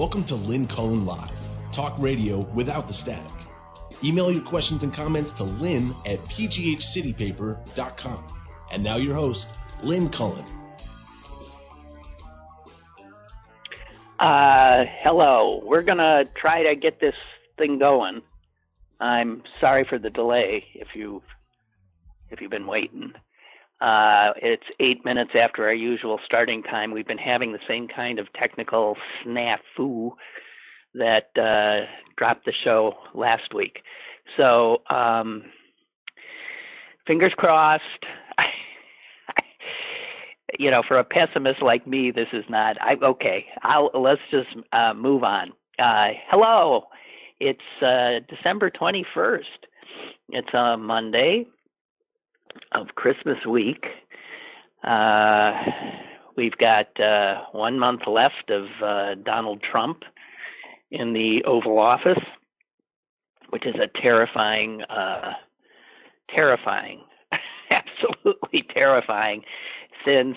[0.00, 1.30] Welcome to Lynn Cullen Live,
[1.74, 3.30] talk radio without the static.
[4.02, 8.24] Email your questions and comments to lynn at pghcitypaper.com.
[8.72, 9.48] And now your host,
[9.82, 10.46] Lynn Cullen.
[14.18, 15.60] Uh, hello.
[15.66, 17.16] We're going to try to get this
[17.58, 18.22] thing going.
[19.00, 21.24] I'm sorry for the delay if you've
[22.30, 23.12] if you've been waiting.
[23.80, 26.90] Uh, it's eight minutes after our usual starting time.
[26.90, 30.10] We've been having the same kind of technical snafu
[30.94, 33.78] that uh, dropped the show last week.
[34.36, 35.44] So, um,
[37.06, 37.82] fingers crossed.
[40.58, 42.76] you know, for a pessimist like me, this is not.
[42.82, 43.46] I okay.
[43.62, 45.52] I'll let's just uh, move on.
[45.78, 46.84] Uh, hello,
[47.38, 49.48] it's uh, December twenty first.
[50.28, 51.46] It's a Monday
[52.72, 53.84] of Christmas week.
[54.84, 55.52] Uh,
[56.36, 60.02] we've got uh, one month left of uh, Donald Trump
[60.90, 62.22] in the Oval Office,
[63.50, 65.32] which is a terrifying, uh,
[66.34, 67.02] terrifying,
[67.70, 69.42] absolutely terrifying,
[70.04, 70.36] since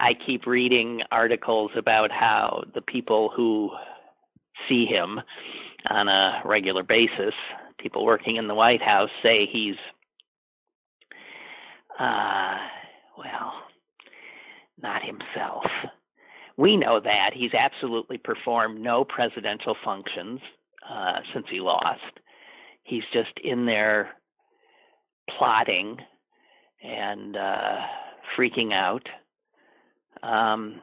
[0.00, 3.70] I keep reading articles about how the people who
[4.68, 5.20] see him
[5.88, 7.34] on a regular basis,
[7.78, 9.76] people working in the White House, say he's
[11.98, 12.56] uh,
[13.16, 13.52] well,
[14.80, 15.64] not himself.
[16.56, 17.30] We know that.
[17.34, 20.40] He's absolutely performed no presidential functions
[20.88, 22.20] uh, since he lost.
[22.84, 24.10] He's just in there
[25.38, 25.98] plotting
[26.82, 27.76] and uh,
[28.36, 29.06] freaking out.
[30.22, 30.82] Um,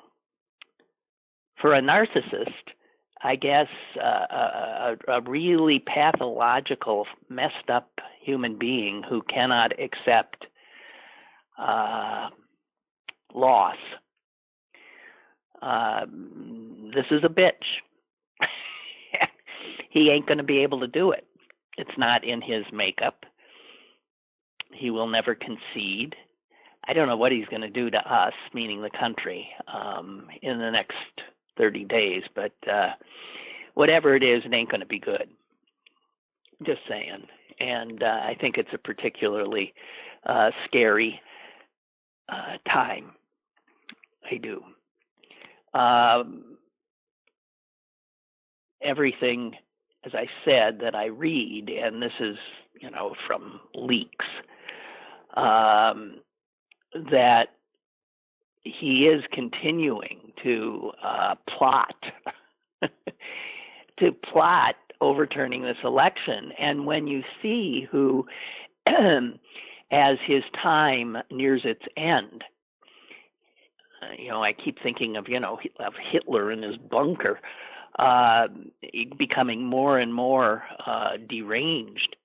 [1.59, 2.73] for a narcissist,
[3.22, 3.67] I guess
[4.02, 7.89] uh, a, a, really pathological, messed up
[8.22, 10.45] human being who cannot accept
[11.57, 12.29] uh,
[13.33, 13.77] loss.
[15.61, 16.05] Uh,
[16.93, 17.51] this is a bitch.
[19.89, 21.25] he ain't going to be able to do it.
[21.77, 23.25] It's not in his makeup.
[24.73, 26.15] He will never concede.
[26.88, 30.59] I don't know what he's going to do to us, meaning the country, um, in
[30.59, 30.95] the next
[31.57, 32.91] 30 days, but uh,
[33.73, 35.27] whatever it is, it ain't going to be good.
[36.65, 37.25] Just saying.
[37.59, 39.73] And uh, I think it's a particularly
[40.25, 41.19] uh, scary
[42.30, 43.12] uh, time.
[44.30, 44.63] I do.
[45.78, 46.58] Um,
[48.81, 49.56] everything,
[50.06, 52.38] as I said, that I read, and this is,
[52.81, 54.25] you know, from leaks,
[55.36, 56.18] um,
[57.12, 57.50] that
[58.63, 61.96] he is continuing to uh, plot
[64.00, 66.52] to plot overturning this election.
[66.59, 68.25] And when you see who
[69.91, 72.44] as his time nears its end.
[74.01, 77.40] Uh, you know, I keep thinking of you know of Hitler in his bunker,
[78.00, 78.47] uh,
[79.18, 82.16] becoming more and more uh, deranged.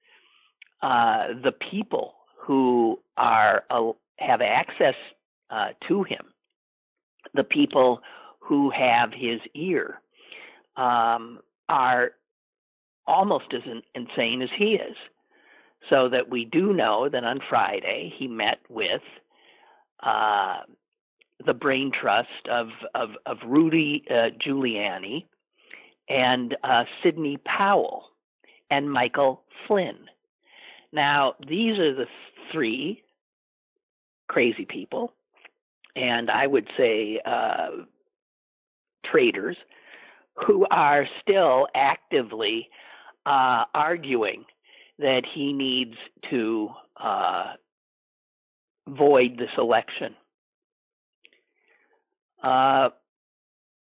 [0.83, 4.95] Uh, the people who are uh, have access
[5.51, 6.27] uh, to him,
[7.35, 8.01] the people
[8.39, 10.01] who have his ear,
[10.77, 11.39] um,
[11.69, 12.13] are
[13.07, 13.63] almost as
[13.95, 14.97] insane as he is
[15.89, 19.03] so that we do know that on Friday he met with
[20.03, 20.59] uh,
[21.45, 25.25] the brain trust of of, of Rudy uh, Giuliani
[26.09, 28.05] and uh, Sidney Powell
[28.71, 29.99] and Michael Flynn.
[30.93, 32.07] Now these are the
[32.53, 33.03] three
[34.29, 35.13] crazy people,
[35.97, 37.69] and I would say uh,
[39.11, 39.57] traitors
[40.47, 42.69] who are still actively
[43.27, 44.45] uh, arguing
[45.01, 45.95] that he needs
[46.31, 46.69] to
[47.03, 47.53] uh,
[48.89, 50.15] void this election.
[52.43, 52.91] Uh,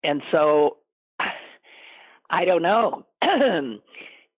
[0.05, 0.77] and so
[2.31, 3.05] I don't know.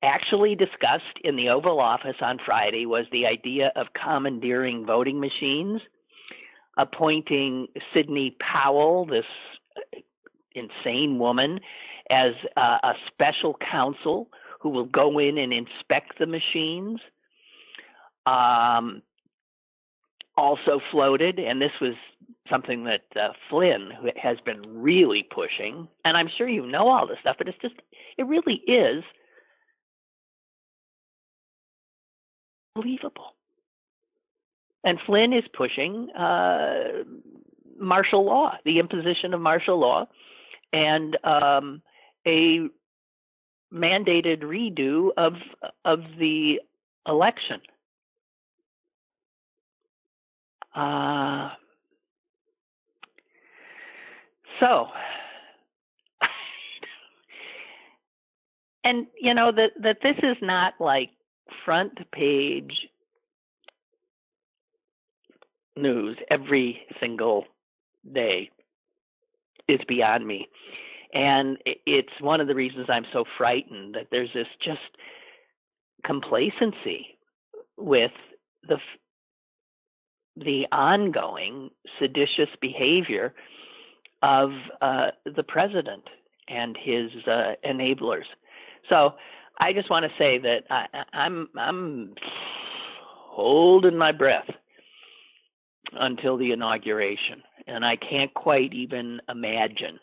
[0.02, 5.80] Actually discussed in the Oval Office on Friday was the idea of commandeering voting machines,
[6.78, 9.24] appointing Sidney Powell, this
[10.54, 11.60] insane woman,
[12.10, 14.28] as uh, a special counsel
[14.60, 17.00] who will go in and inspect the machines.
[18.26, 19.02] Um,
[20.36, 21.94] also floated, and this was
[22.48, 27.18] something that uh, Flynn has been really pushing, and I'm sure you know all this
[27.20, 27.74] stuff, but it's just,
[28.16, 29.02] it really is
[32.74, 33.34] believable.
[34.84, 37.04] And Flynn is pushing uh,
[37.78, 40.06] martial law, the imposition of martial law,
[40.72, 41.82] and um,
[42.26, 42.68] a
[43.72, 45.34] mandated redo of
[45.84, 46.60] of the
[47.06, 47.60] election.
[50.74, 51.50] Uh,
[54.60, 54.86] so
[58.84, 61.10] and you know that that this is not like
[61.64, 62.72] front page
[65.76, 67.44] news every single
[68.12, 68.50] day
[69.68, 70.48] is beyond me
[71.14, 74.80] and it's one of the reasons i'm so frightened that there's this just
[76.04, 77.18] complacency
[77.76, 78.12] with
[78.68, 78.78] the
[80.36, 83.34] the ongoing seditious behavior
[84.22, 86.04] of uh, the president
[86.48, 88.24] and his uh, enablers.
[88.88, 89.14] So
[89.58, 92.14] I just want to say that I, I'm I'm
[93.28, 94.48] holding my breath
[95.92, 99.98] until the inauguration, and I can't quite even imagine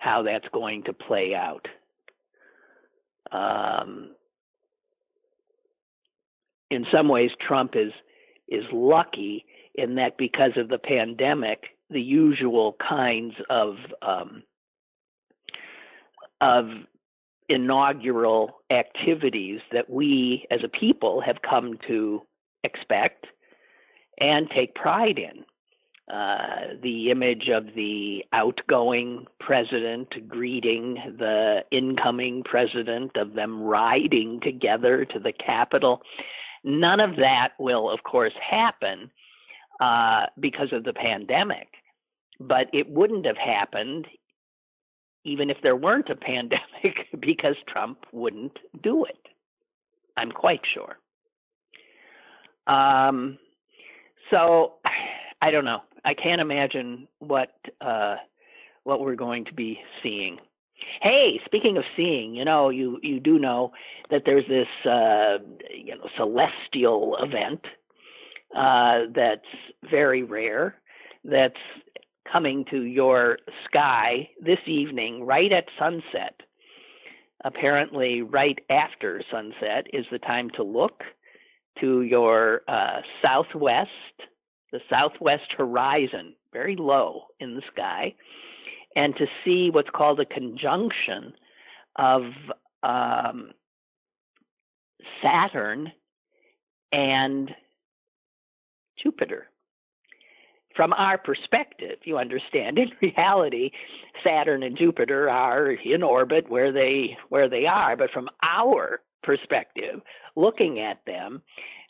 [0.00, 1.68] how that's going to play out.
[3.30, 4.10] Um,
[6.70, 7.92] in some ways, Trump is
[8.48, 9.44] is lucky
[9.74, 14.42] in that because of the pandemic, the usual kinds of um,
[16.40, 16.66] of
[17.48, 22.22] inaugural activities that we as a people have come to
[22.64, 23.26] expect
[24.18, 25.44] and take pride in.
[26.12, 35.04] Uh, the image of the outgoing president greeting the incoming president, of them riding together
[35.04, 36.02] to the Capitol.
[36.64, 39.10] None of that will, of course, happen
[39.80, 41.68] uh, because of the pandemic.
[42.40, 44.06] But it wouldn't have happened
[45.24, 49.18] even if there weren't a pandemic because Trump wouldn't do it.
[50.16, 50.98] I'm quite sure.
[52.66, 53.38] Um,
[54.30, 54.74] so
[55.42, 55.80] I don't know.
[56.04, 57.50] I can't imagine what
[57.80, 58.16] uh,
[58.84, 60.38] what we're going to be seeing.
[61.02, 63.72] Hey, speaking of seeing, you know, you you do know
[64.10, 65.38] that there's this uh,
[65.74, 67.60] you know celestial event
[68.56, 69.46] uh, that's
[69.90, 70.76] very rare,
[71.24, 71.54] that's
[72.30, 76.40] coming to your sky this evening, right at sunset.
[77.44, 81.02] Apparently, right after sunset is the time to look
[81.80, 83.90] to your uh, southwest,
[84.72, 88.14] the southwest horizon, very low in the sky,
[88.96, 91.32] and to see what's called a conjunction
[91.96, 92.22] of
[92.82, 93.50] um,
[95.22, 95.92] Saturn
[96.92, 97.50] and
[99.02, 99.46] Jupiter.
[100.76, 103.70] From our perspective, you understand, in reality,
[104.24, 110.00] Saturn and Jupiter are in orbit where they where they are, but from our perspective,
[110.36, 111.42] looking at them,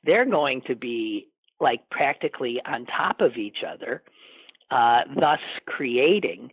[0.04, 1.28] they're going to be
[1.60, 4.02] like practically on top of each other,
[4.70, 6.52] uh, thus creating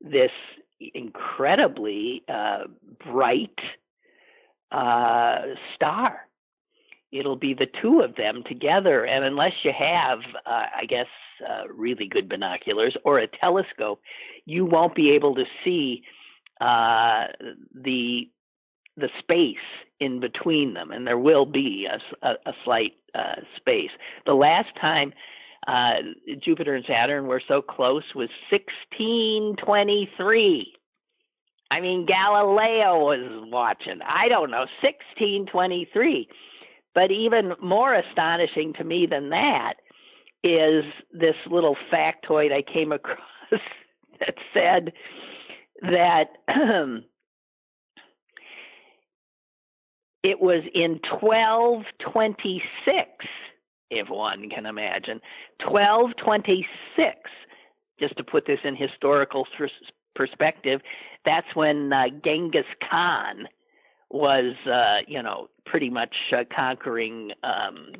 [0.00, 0.30] this
[0.94, 2.64] incredibly uh,
[3.04, 3.58] bright
[4.70, 5.42] uh,
[5.74, 6.28] star
[7.12, 9.04] it'll be the two of them together.
[9.04, 11.06] And unless you have, uh, I guess,
[11.48, 14.00] uh, really good binoculars or a telescope,
[14.44, 16.02] you won't be able to see
[16.60, 17.26] uh,
[17.74, 18.28] the
[18.98, 19.56] the space
[20.00, 23.90] in between them, and there will be a, a, a slight uh, space.
[24.26, 25.12] The last time
[25.66, 25.94] uh,
[26.42, 30.74] Jupiter and Saturn were so close was 1623.
[31.70, 34.00] I mean, Galileo was watching.
[34.06, 36.28] I don't know, 1623
[36.98, 39.74] but even more astonishing to me than that
[40.42, 40.82] is
[41.12, 43.20] this little factoid I came across
[44.18, 44.92] that said
[45.82, 46.24] that
[50.22, 53.08] it was in 1226,
[53.90, 55.20] if one can imagine,
[55.64, 57.16] 1226.
[58.00, 59.46] Just to put this in historical
[60.14, 60.80] perspective,
[61.24, 63.48] that's when uh, Genghis Khan
[64.10, 67.92] was, uh, you know, pretty much uh, conquering um,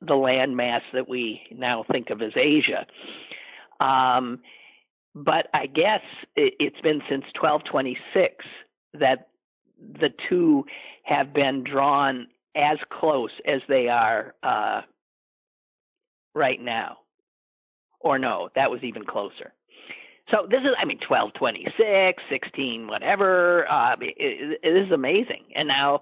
[0.00, 2.86] the landmass that we now think of as Asia.
[3.80, 4.40] Um,
[5.14, 6.02] but I guess
[6.36, 8.44] it, it's been since 1226
[8.94, 9.29] that
[9.80, 10.64] the two
[11.04, 14.82] have been drawn as close as they are uh,
[16.34, 16.98] right now.
[18.00, 19.52] Or no, that was even closer.
[20.30, 23.70] So this is, I mean, 1226, 16, whatever.
[23.70, 25.44] Uh, it, it is amazing.
[25.54, 26.00] And now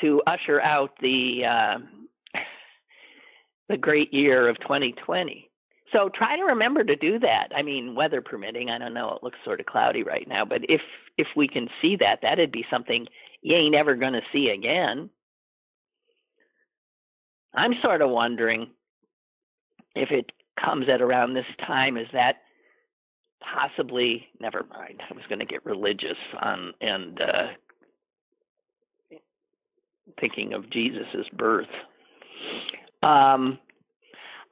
[0.00, 1.78] to usher out the uh,
[3.68, 5.50] the great year of 2020.
[5.96, 7.48] So try to remember to do that.
[7.56, 8.68] I mean, weather permitting.
[8.68, 9.14] I don't know.
[9.14, 10.82] It looks sort of cloudy right now, but if
[11.16, 13.06] if we can see that, that'd be something
[13.40, 15.08] you ain't ever going to see again.
[17.54, 18.68] I'm sort of wondering
[19.94, 22.36] if it comes at around this time, is that
[23.40, 27.46] possibly never mind i was going to get religious on and uh
[30.20, 31.68] thinking of jesus's birth
[33.02, 33.58] um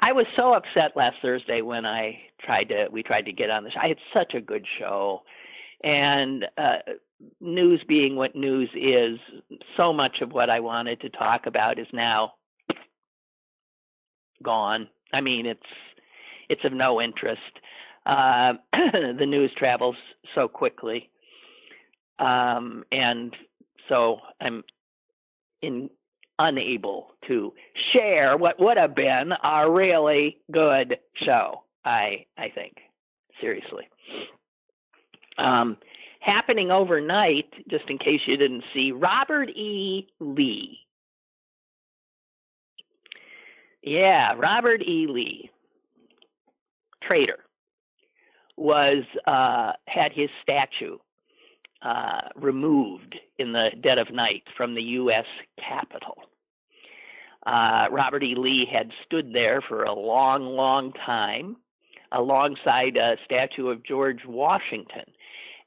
[0.01, 3.65] i was so upset last thursday when i tried to we tried to get on
[3.65, 5.23] the show i had such a good show
[5.83, 6.79] and uh
[7.41, 9.19] news being what news is,
[9.77, 12.35] so much of what I wanted to talk about is now
[14.43, 14.89] gone.
[15.13, 15.61] I mean, it's
[16.49, 17.41] it's of no interest.
[18.07, 19.97] Uh, the news travels
[20.35, 21.11] so quickly,
[22.19, 23.35] um, and
[23.89, 24.63] so I'm
[25.63, 25.89] in
[26.39, 27.53] unable to
[27.93, 31.63] share what would have been a really good show.
[31.85, 32.77] I I think
[33.41, 33.89] seriously.
[35.39, 35.77] Um,
[36.21, 40.09] happening overnight, just in case you didn't see, Robert E.
[40.21, 40.79] Lee.
[43.83, 45.07] Yeah, Robert E.
[45.09, 45.51] Lee,
[47.03, 47.41] traitor,
[48.57, 50.97] was uh, had his statue
[51.85, 55.27] uh, removed in the dead of night from the U.S.
[55.59, 56.17] Capitol.
[57.47, 58.35] Uh, Robert E.
[58.37, 61.57] Lee had stood there for a long, long time
[62.13, 65.05] alongside a statue of George Washington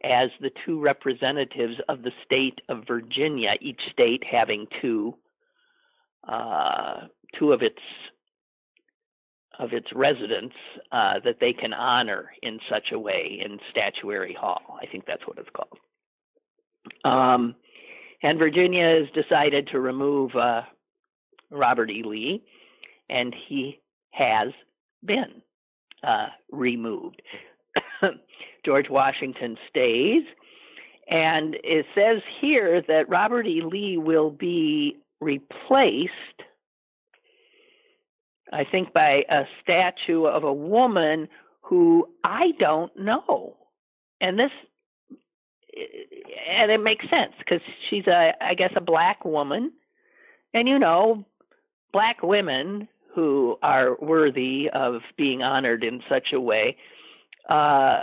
[0.04, 5.16] as the two representatives of the state of Virginia, each state having two
[6.28, 7.02] uh,
[7.38, 7.82] two of its
[9.60, 10.56] of its residents
[10.92, 14.78] uh, that they can honor in such a way in Statuary Hall.
[14.82, 15.80] I think that's what it's called.
[17.04, 17.56] Um,
[18.24, 20.62] and Virginia has decided to remove uh,
[21.52, 22.04] Robert E.
[22.06, 22.44] Lee,
[23.10, 23.80] and he
[24.12, 24.50] has
[25.06, 25.42] been
[26.04, 27.22] uh, removed.
[28.66, 30.24] George Washington stays,
[31.10, 33.62] and it says here that Robert E.
[33.64, 36.12] Lee will be replaced,
[38.52, 41.28] I think, by a statue of a woman
[41.62, 43.58] who I don't know.
[44.22, 44.52] And this
[46.50, 49.72] and it makes sense because she's a i guess a black woman.
[50.54, 51.26] And you know
[51.94, 56.78] black women who are worthy of being honored in such a way
[57.50, 58.00] uh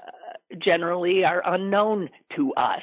[0.58, 2.82] generally are unknown to us.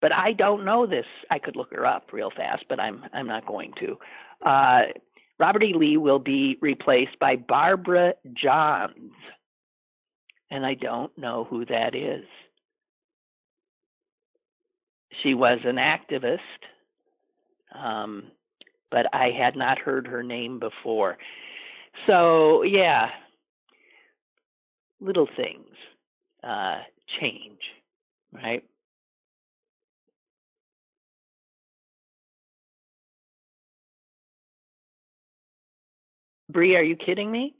[0.00, 1.06] But i don't know this.
[1.30, 3.98] I could look her up real fast but i'm i'm not going to.
[4.44, 4.82] Uh
[5.38, 5.74] robert e.
[5.74, 9.12] Lee will be replaced by barbara johns.
[10.50, 12.24] And i don't know who that is
[15.22, 16.38] she was an activist,
[17.74, 18.24] um,
[18.90, 21.18] but I had not heard her name before.
[22.06, 23.10] So, yeah,
[25.00, 25.74] little things
[26.44, 26.80] uh,
[27.20, 27.60] change,
[28.32, 28.64] right?
[36.50, 37.54] Bree, are you kidding me?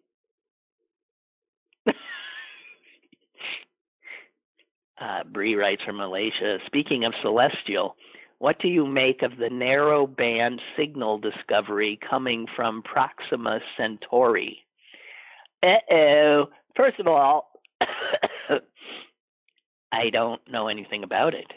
[5.01, 6.59] Uh, Bree writes from Malaysia.
[6.67, 7.97] Speaking of celestial,
[8.39, 14.65] what do you make of the narrow band signal discovery coming from Proxima Centauri?
[15.63, 16.47] Uh oh.
[16.77, 17.51] First of all,
[19.93, 21.51] I don't know anything about it.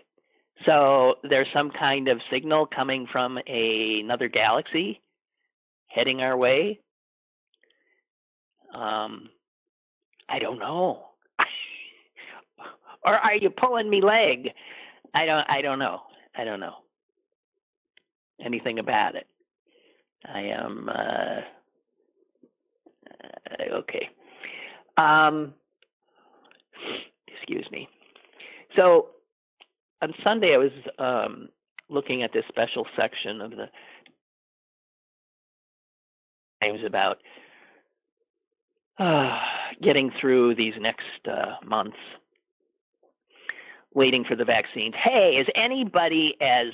[0.66, 5.02] So there's some kind of signal coming from a, another galaxy
[5.88, 6.80] heading our way.
[8.74, 9.30] Um,
[10.30, 11.11] I don't know
[13.06, 14.50] or are you pulling me leg?
[15.14, 16.02] I don't I don't know.
[16.36, 16.76] I don't know
[18.44, 19.28] anything about it.
[20.26, 21.42] I am uh,
[23.24, 24.10] uh, okay.
[24.98, 25.54] Um,
[27.28, 27.88] excuse me.
[28.76, 29.08] So
[30.02, 31.50] on Sunday, I was um,
[31.90, 33.66] looking at this special section of the
[36.64, 37.18] Times about
[39.00, 39.40] uh,
[39.82, 41.98] getting through these next uh, months
[43.94, 44.94] waiting for the vaccines.
[45.02, 46.68] Hey, is anybody as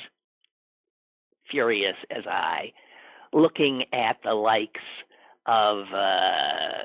[1.50, 2.72] furious as I
[3.34, 4.82] looking at the likes
[5.46, 6.84] of uh,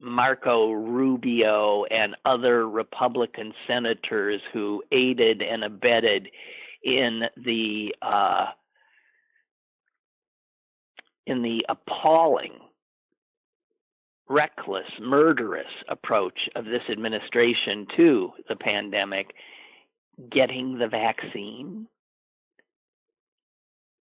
[0.00, 6.28] Marco Rubio and other Republican senators who aided and abetted
[6.82, 8.46] in the uh,
[11.26, 12.54] in the appalling,
[14.28, 19.32] reckless, murderous approach of this administration to the pandemic
[20.30, 21.86] getting the vaccine.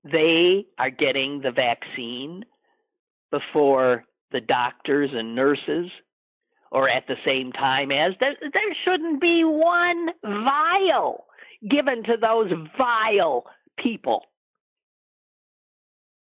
[0.04, 2.46] They are getting the vaccine
[3.32, 5.90] before the doctors and nurses
[6.72, 11.26] or at the same time as there, there shouldn't be one vial
[11.70, 13.46] given to those vile
[13.82, 14.24] people.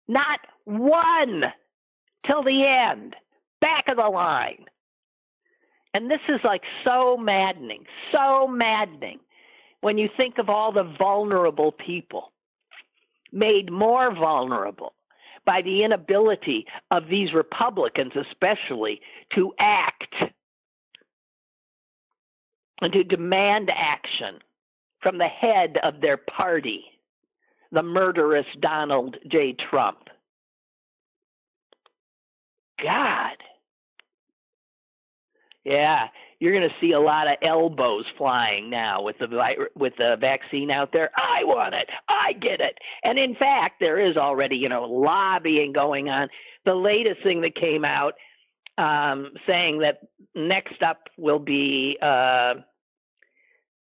[0.06, 1.44] Not one
[2.26, 3.16] till the end,
[3.61, 4.66] back of the line.
[5.94, 9.21] And this is like so maddening, so maddening
[9.84, 12.32] when you think of all the vulnerable people
[13.32, 14.94] made more vulnerable
[15.44, 18.98] by the inability of these Republicans, especially,
[19.34, 20.14] to act
[22.80, 24.38] and to demand action
[25.02, 26.82] from the head of their party,
[27.70, 29.54] the murderous Donald J.
[29.68, 29.98] Trump.
[32.82, 33.36] God.
[35.62, 36.08] Yeah,
[36.40, 39.28] you're going to see a lot of elbows flying now with the
[39.74, 41.10] with the vaccine out there.
[41.16, 41.88] I want it.
[42.08, 42.78] I get it.
[43.02, 46.28] And in fact, there is already, you know, lobbying going on.
[46.64, 48.14] The latest thing that came out
[48.78, 50.00] um, saying that
[50.34, 52.54] next up will be uh,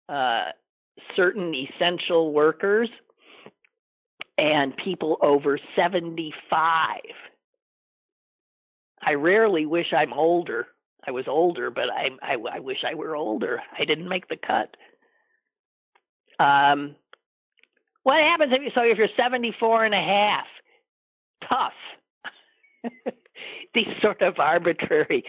[0.10, 0.46] uh,
[1.16, 2.90] certain essential workers
[4.38, 7.02] and people over 75.
[9.02, 10.68] I rarely wish I'm older.
[11.08, 13.62] I was older, but I, I, I wish I were older.
[13.78, 14.76] I didn't make the cut.
[16.44, 16.96] Um,
[18.04, 20.46] what happens if you, so if you're 74 and a half?
[21.50, 23.14] Tough.
[23.74, 25.24] these sort of arbitrary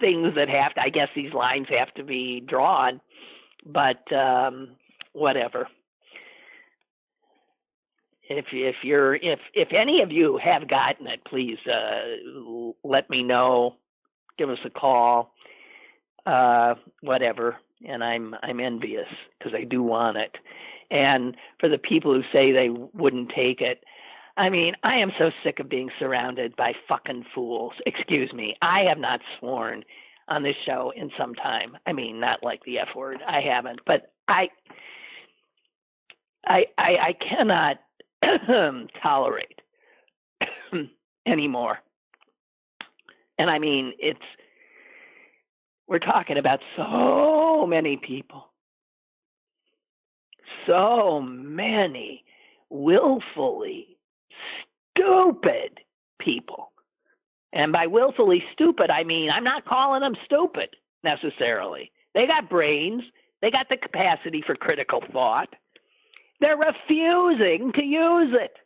[0.00, 3.00] things that have to, I guess these lines have to be drawn,
[3.66, 4.76] but um,
[5.12, 5.68] whatever.
[8.28, 13.22] If if you're if if any of you have gotten it, please uh, let me
[13.22, 13.76] know.
[14.38, 15.32] Give us a call.
[16.26, 17.56] Uh, whatever.
[17.86, 19.06] And I'm I'm envious
[19.38, 20.34] because I do want it.
[20.90, 23.84] And for the people who say they wouldn't take it,
[24.36, 27.72] I mean, I am so sick of being surrounded by fucking fools.
[27.86, 28.56] Excuse me.
[28.62, 29.84] I have not sworn
[30.28, 31.76] on this show in some time.
[31.86, 33.18] I mean, not like the F word.
[33.26, 34.48] I haven't, but I
[36.46, 37.76] I I, I cannot
[39.02, 39.60] tolerate
[41.26, 41.78] anymore.
[43.38, 44.18] And I mean, it's
[45.86, 48.50] we're talking about so many people.
[50.66, 52.24] So many
[52.70, 53.98] willfully
[54.92, 55.80] stupid
[56.18, 56.72] people.
[57.52, 60.70] And by willfully stupid, I mean I'm not calling them stupid
[61.02, 61.92] necessarily.
[62.14, 63.02] They got brains,
[63.42, 65.48] they got the capacity for critical thought.
[66.40, 68.56] They're refusing to use it.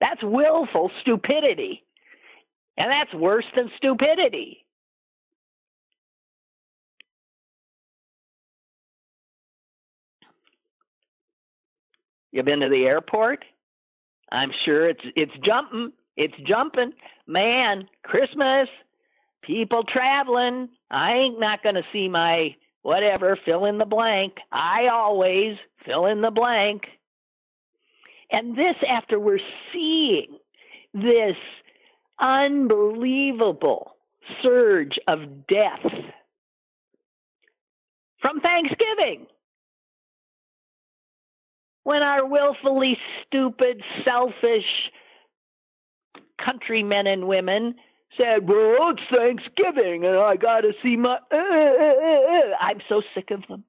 [0.00, 1.84] That's willful stupidity.
[2.76, 4.64] And that's worse than stupidity.
[12.30, 13.44] You been to the airport?
[14.30, 15.92] I'm sure it's it's jumping.
[16.16, 16.92] It's jumping.
[17.26, 18.68] Man, Christmas,
[19.42, 20.68] people traveling.
[20.90, 24.34] I ain't not going to see my whatever, fill in the blank.
[24.52, 26.82] I always fill in the blank.
[28.30, 29.38] And this after we're
[29.72, 30.38] seeing
[30.92, 31.36] this
[32.20, 33.92] unbelievable
[34.42, 35.92] surge of death
[38.20, 39.26] from Thanksgiving
[41.84, 44.66] when our willfully stupid, selfish
[46.44, 47.74] countrymen and women
[48.16, 53.02] said, "Well, it's Thanksgiving, and I got to see my." Uh, uh, uh, I'm so
[53.14, 53.64] sick of them.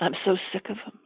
[0.00, 0.98] I'm so sick of them.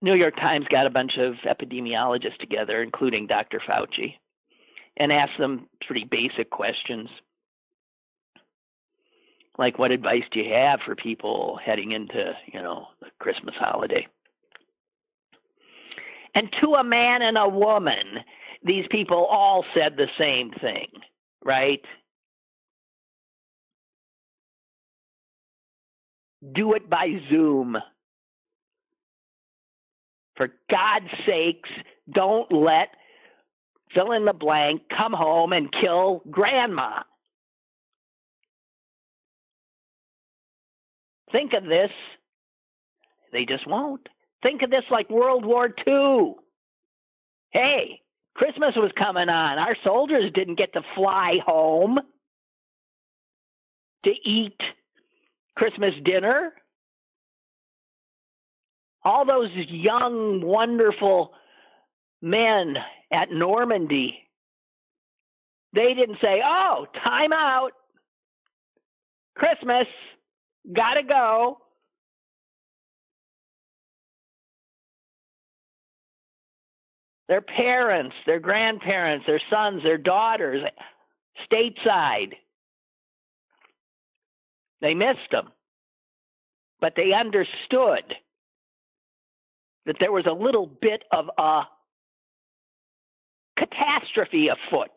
[0.00, 3.60] New York Times got a bunch of epidemiologists together, including Dr.
[3.68, 4.14] Fauci,
[4.96, 7.08] and asked them pretty basic questions.
[9.58, 14.06] Like what advice do you have for people heading into you know the christmas holiday?
[16.34, 18.18] And to a man and a woman
[18.64, 20.86] these people all said the same thing
[21.44, 21.80] right?
[26.52, 27.76] Do it by zoom
[30.38, 31.68] for god's sakes
[32.10, 32.88] don't let
[33.94, 37.02] fill in the blank come home and kill grandma
[41.32, 41.90] Think of this.
[43.32, 44.08] They just won't.
[44.42, 46.34] Think of this like World War II.
[47.50, 48.00] Hey,
[48.34, 49.58] Christmas was coming on.
[49.58, 51.98] Our soldiers didn't get to fly home
[54.04, 54.58] to eat
[55.56, 56.52] Christmas dinner.
[59.08, 61.32] All those young, wonderful
[62.20, 62.74] men
[63.10, 64.18] at Normandy,
[65.72, 67.70] they didn't say, oh, time out.
[69.34, 69.86] Christmas.
[70.76, 71.56] Gotta go.
[77.28, 80.62] Their parents, their grandparents, their sons, their daughters,
[81.50, 82.34] stateside.
[84.82, 85.48] They missed them.
[86.82, 88.14] But they understood
[89.88, 91.62] that there was a little bit of a
[93.58, 94.90] catastrophe afoot,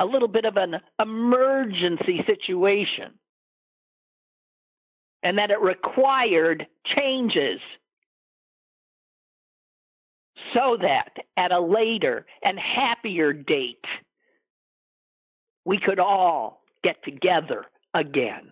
[0.00, 3.12] a little bit of an emergency situation
[5.22, 7.60] and that it required changes
[10.52, 13.84] so that at a later and happier date
[15.64, 18.50] we could all get together again.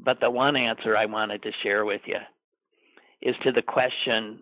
[0.00, 2.18] But the one answer I wanted to share with you
[3.20, 4.40] is to the question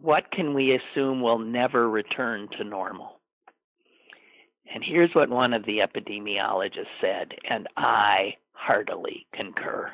[0.00, 3.20] what can we assume will never return to normal?
[4.72, 9.90] And here's what one of the epidemiologists said, and I heartily concur.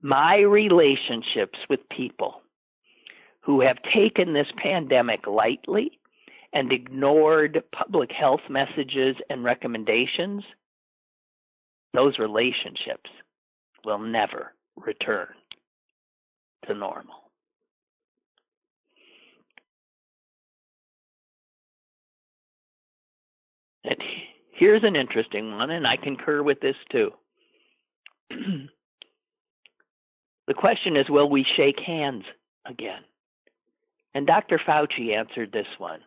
[0.00, 2.42] My relationships with people
[3.40, 5.98] who have taken this pandemic lightly
[6.52, 10.44] and ignored public health messages and recommendations,
[11.94, 13.10] those relationships
[13.84, 15.28] will never return
[16.66, 17.14] to normal.
[23.84, 23.96] And
[24.52, 27.10] here's an interesting one, and I concur with this too.
[28.30, 28.68] the
[30.54, 32.24] question is will we shake hands
[32.66, 33.02] again?
[34.14, 34.60] And Dr.
[34.66, 36.00] Fauci answered this one.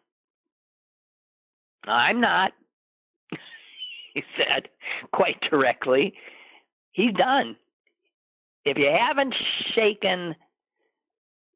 [1.87, 2.53] I'm not,
[4.15, 4.69] he said
[5.11, 6.13] quite directly.
[6.91, 7.55] He's done.
[8.63, 9.35] If you haven't
[9.75, 10.35] shaken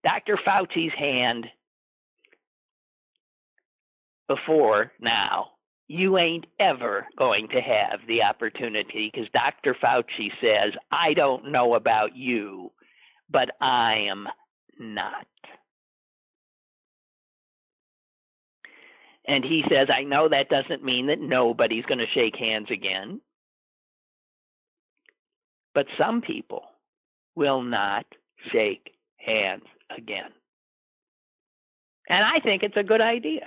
[0.03, 0.37] Dr.
[0.45, 1.47] Fauci's hand
[4.27, 5.47] before now,
[5.87, 9.75] you ain't ever going to have the opportunity because Dr.
[9.81, 12.71] Fauci says, I don't know about you,
[13.31, 14.27] but I am
[14.77, 15.25] not.
[19.29, 23.21] And he says, I know that doesn't mean that nobody's going to shake hands again,
[25.75, 26.63] but some people
[27.35, 28.07] will not
[28.51, 29.65] shake hands
[29.95, 30.31] again.
[32.09, 33.41] And I think it's a good idea.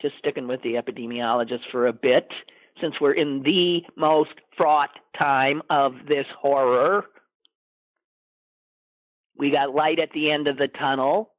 [0.00, 2.26] just sticking with the epidemiologist for a bit,
[2.82, 7.04] since we're in the most fraught time of this horror.
[9.38, 11.30] We got light at the end of the tunnel,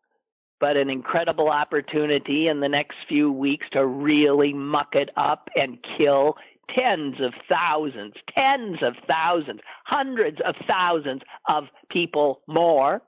[0.59, 5.77] but an incredible opportunity in the next few weeks to really muck it up and
[5.97, 6.35] kill
[6.73, 13.01] tens of thousands, tens of thousands, hundreds of thousands of people more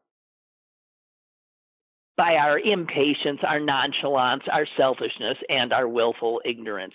[2.18, 6.94] by our impatience, our nonchalance, our selfishness, and our willful ignorance.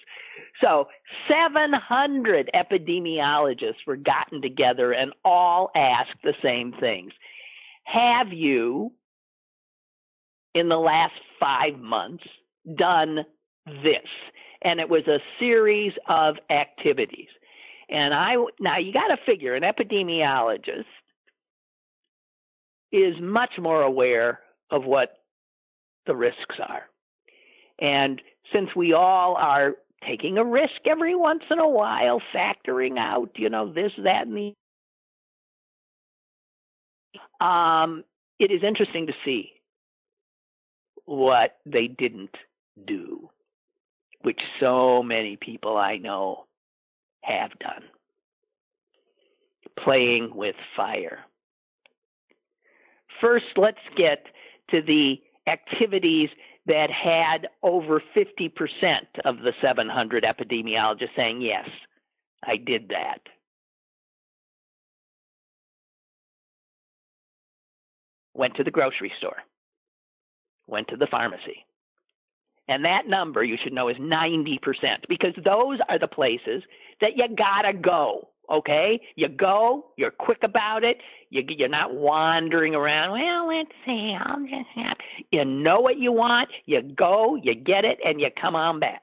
[0.62, 0.88] So,
[1.28, 7.12] 700 epidemiologists were gotten together and all asked the same things.
[7.84, 8.92] Have you,
[10.54, 12.24] in the last five months,
[12.76, 13.20] done
[13.66, 14.08] this?
[14.62, 17.28] And it was a series of activities.
[17.88, 20.84] And I, now you got to figure an epidemiologist
[22.92, 25.18] is much more aware of what
[26.06, 26.82] the risks are.
[27.80, 28.20] And
[28.52, 33.48] since we all are taking a risk every once in a while, factoring out, you
[33.48, 34.54] know, this, that, and the
[37.44, 38.04] um,
[38.38, 39.50] it is interesting to see
[41.06, 42.34] what they didn't
[42.86, 43.28] do,
[44.22, 46.44] which so many people I know
[47.22, 47.82] have done.
[49.82, 51.20] Playing with fire.
[53.20, 54.26] First, let's get
[54.70, 56.28] to the activities
[56.66, 58.50] that had over 50%
[59.24, 61.68] of the 700 epidemiologists saying, yes,
[62.44, 63.20] I did that.
[68.34, 69.36] Went to the grocery store,
[70.66, 71.66] went to the pharmacy.
[72.68, 74.60] And that number, you should know, is 90%
[75.08, 76.62] because those are the places
[77.00, 79.00] that you gotta go okay?
[79.16, 80.98] You go, you're quick about it,
[81.30, 84.96] you, you're not wandering around, well, let's see, I'll just have,
[85.30, 89.02] you know what you want, you go, you get it, and you come on back.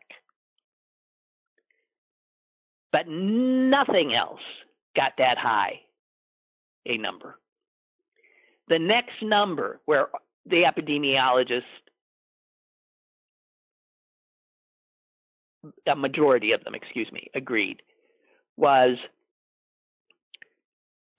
[2.92, 4.42] But nothing else
[4.96, 5.82] got that high
[6.88, 7.38] a number.
[8.70, 10.08] The next number where
[10.46, 11.62] the epidemiologist,
[15.86, 17.82] a majority of them, excuse me, agreed
[18.56, 18.98] was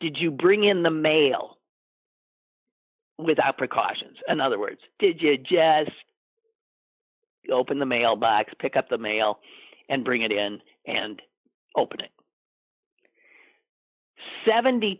[0.00, 1.58] did you bring in the mail
[3.18, 4.16] without precautions?
[4.28, 5.96] In other words, did you just
[7.52, 9.38] open the mailbox, pick up the mail,
[9.88, 11.20] and bring it in and
[11.76, 12.10] open it?
[14.46, 14.98] 72%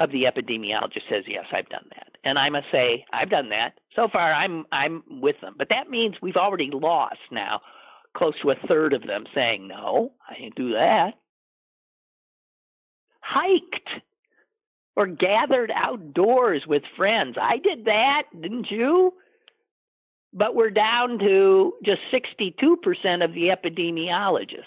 [0.00, 3.78] of the epidemiologist says yes i've done that and i must say i've done that
[3.94, 7.60] so far i'm i'm with them but that means we've already lost now
[8.16, 11.12] close to a third of them saying no i didn't do that
[13.26, 13.88] hiked
[14.94, 17.36] or gathered outdoors with friends.
[17.40, 19.12] I did that, didn't you?
[20.36, 24.64] but we're down to just 62% of the epidemiologists.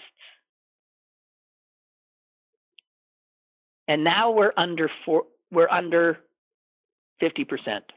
[3.88, 6.18] And now we're under four, we're under
[7.22, 7.46] 50%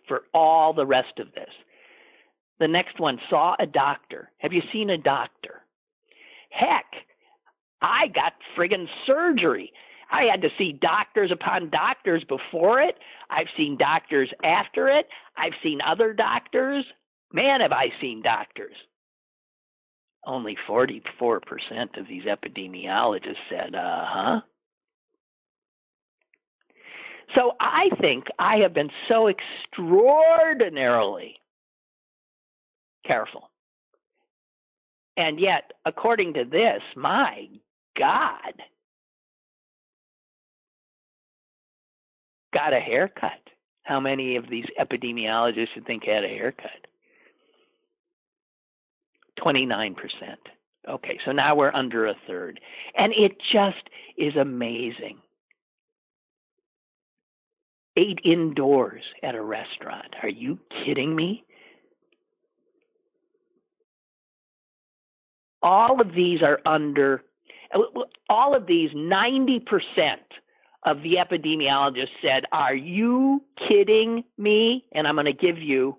[0.06, 1.48] for all the rest of this.
[2.60, 4.30] The next one saw a doctor.
[4.38, 5.62] Have you seen a doctor?
[6.50, 6.86] Heck,
[7.80, 9.72] I got friggin' surgery.
[10.12, 12.98] I had to see doctors upon doctors before it.
[13.30, 15.06] I've seen doctors after it.
[15.36, 16.84] I've seen other doctors.
[17.32, 18.76] Man, have I seen doctors.
[20.26, 21.40] Only 44%
[21.98, 24.40] of these epidemiologists said, uh huh.
[27.34, 31.36] So I think I have been so extraordinarily
[33.06, 33.48] careful.
[35.16, 37.48] And yet, according to this, my
[37.98, 38.52] God,
[42.52, 43.32] got a haircut.
[43.82, 46.70] How many of these epidemiologists you think had a haircut?
[49.38, 49.96] 29%.
[50.88, 52.60] Okay, so now we're under a third.
[52.96, 55.18] And it just is amazing.
[57.96, 60.14] Ate indoors at a restaurant.
[60.22, 61.44] Are you kidding me?
[65.62, 67.22] All of these are under,
[67.72, 67.80] uh,
[68.28, 69.60] all of these, 90%
[70.84, 74.84] of the epidemiologist said, Are you kidding me?
[74.92, 75.96] And I'm going to give you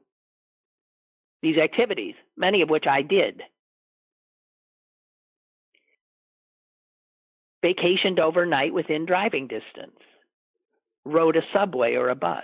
[1.41, 3.41] these activities, many of which I did.
[7.63, 9.99] Vacationed overnight within driving distance,
[11.05, 12.43] rode a subway or a bus,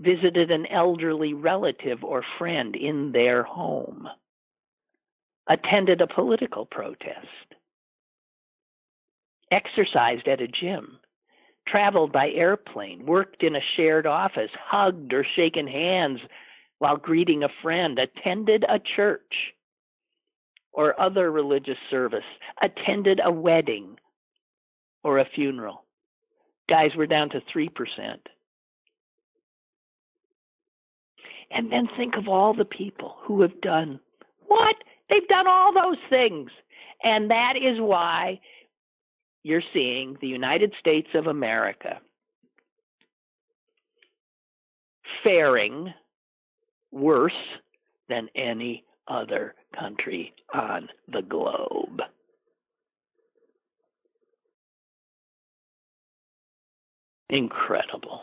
[0.00, 4.08] visited an elderly relative or friend in their home,
[5.48, 7.54] attended a political protest,
[9.50, 10.98] exercised at a gym,
[11.66, 16.20] traveled by airplane, worked in a shared office, hugged or shaken hands
[16.78, 19.54] while greeting a friend, attended a church
[20.72, 22.24] or other religious service,
[22.62, 23.96] attended a wedding
[25.02, 25.84] or a funeral.
[26.68, 27.68] Guys, we're down to 3%.
[31.50, 33.98] And then think of all the people who have done
[34.50, 34.76] what?
[35.08, 36.50] They've done all those things.
[37.04, 38.40] And that is why
[39.42, 42.00] you're seeing the United States of America
[45.24, 45.92] faring
[46.92, 47.32] worse
[48.08, 52.00] than any other country on the globe.
[57.28, 58.22] Incredible.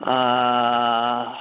[0.00, 1.34] Uh,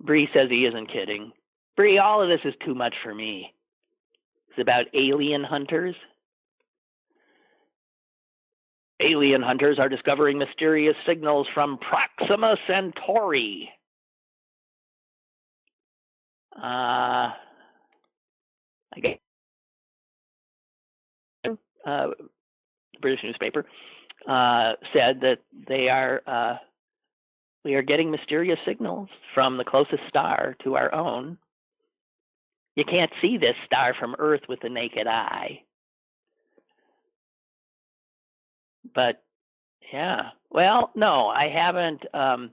[0.00, 1.32] Bree says he isn't kidding.
[1.80, 3.54] Bree, all of this is too much for me.
[4.50, 5.94] It's about alien hunters.
[9.00, 13.70] Alien hunters are discovering mysterious signals from Proxima Centauri.
[16.54, 17.32] Uh, I
[19.00, 19.16] guess
[21.86, 22.08] uh,
[23.00, 23.64] British newspaper
[24.28, 26.56] uh, said that they are uh,
[27.64, 31.38] we are getting mysterious signals from the closest star to our own.
[32.80, 35.60] You can't see this star from Earth with the naked eye.
[38.94, 39.22] But
[39.92, 42.02] yeah, well, no, I haven't.
[42.14, 42.52] Um,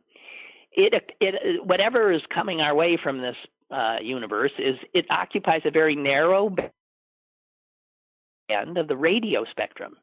[0.73, 3.37] it it whatever is coming our way from this
[3.71, 6.49] uh, universe is it occupies a very narrow
[8.49, 9.95] band of the radio spectrum,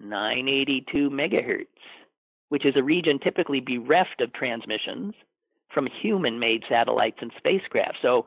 [0.00, 1.66] 982 megahertz,
[2.48, 5.12] which is a region typically bereft of transmissions
[5.74, 7.98] from human-made satellites and spacecraft.
[8.00, 8.24] So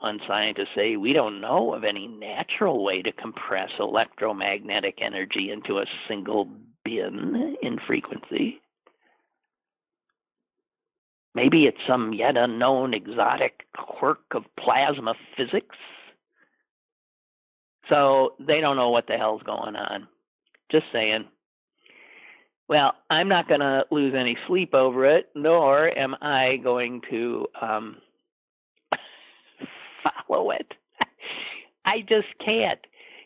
[0.00, 5.78] one scientists say we don't know of any natural way to compress electromagnetic energy into
[5.78, 6.48] a single
[6.84, 8.60] bin in frequency.
[11.34, 15.76] Maybe it's some yet unknown exotic quirk of plasma physics.
[17.88, 20.08] So they don't know what the hell's going on.
[20.70, 21.26] Just saying.
[22.68, 27.46] Well, I'm not going to lose any sleep over it, nor am I going to
[27.60, 27.96] um,
[30.02, 30.72] follow it.
[31.84, 32.80] I just can't.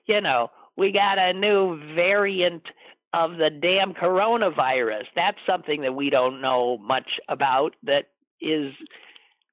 [0.07, 2.63] You know, we got a new variant
[3.13, 5.05] of the damn coronavirus.
[5.15, 8.07] That's something that we don't know much about that
[8.41, 8.73] is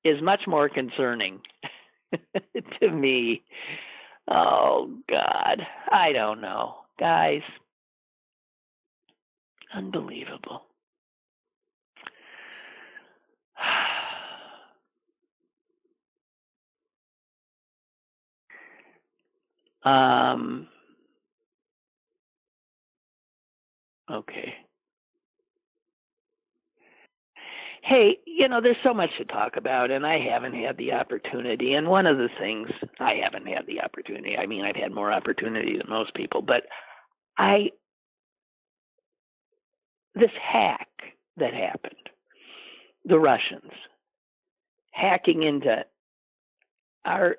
[0.04, 1.42] is much more concerning
[2.82, 3.44] to me.
[4.30, 5.62] Oh god.
[5.92, 6.76] I don't know.
[7.00, 7.42] Guys,
[9.74, 10.64] unbelievable.
[19.84, 20.68] Um,
[24.12, 24.54] Okay.
[27.84, 31.74] Hey, you know, there's so much to talk about, and I haven't had the opportunity.
[31.74, 35.12] And one of the things I haven't had the opportunity, I mean, I've had more
[35.12, 36.64] opportunity than most people, but
[37.38, 37.72] I,
[40.16, 40.88] this hack
[41.38, 41.96] that happened,
[43.06, 43.72] the Russians
[44.92, 45.84] hacking into
[47.06, 47.38] our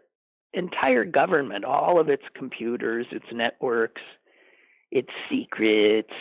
[0.54, 4.02] entire government, all of its computers, its networks,
[4.90, 6.12] its secrets,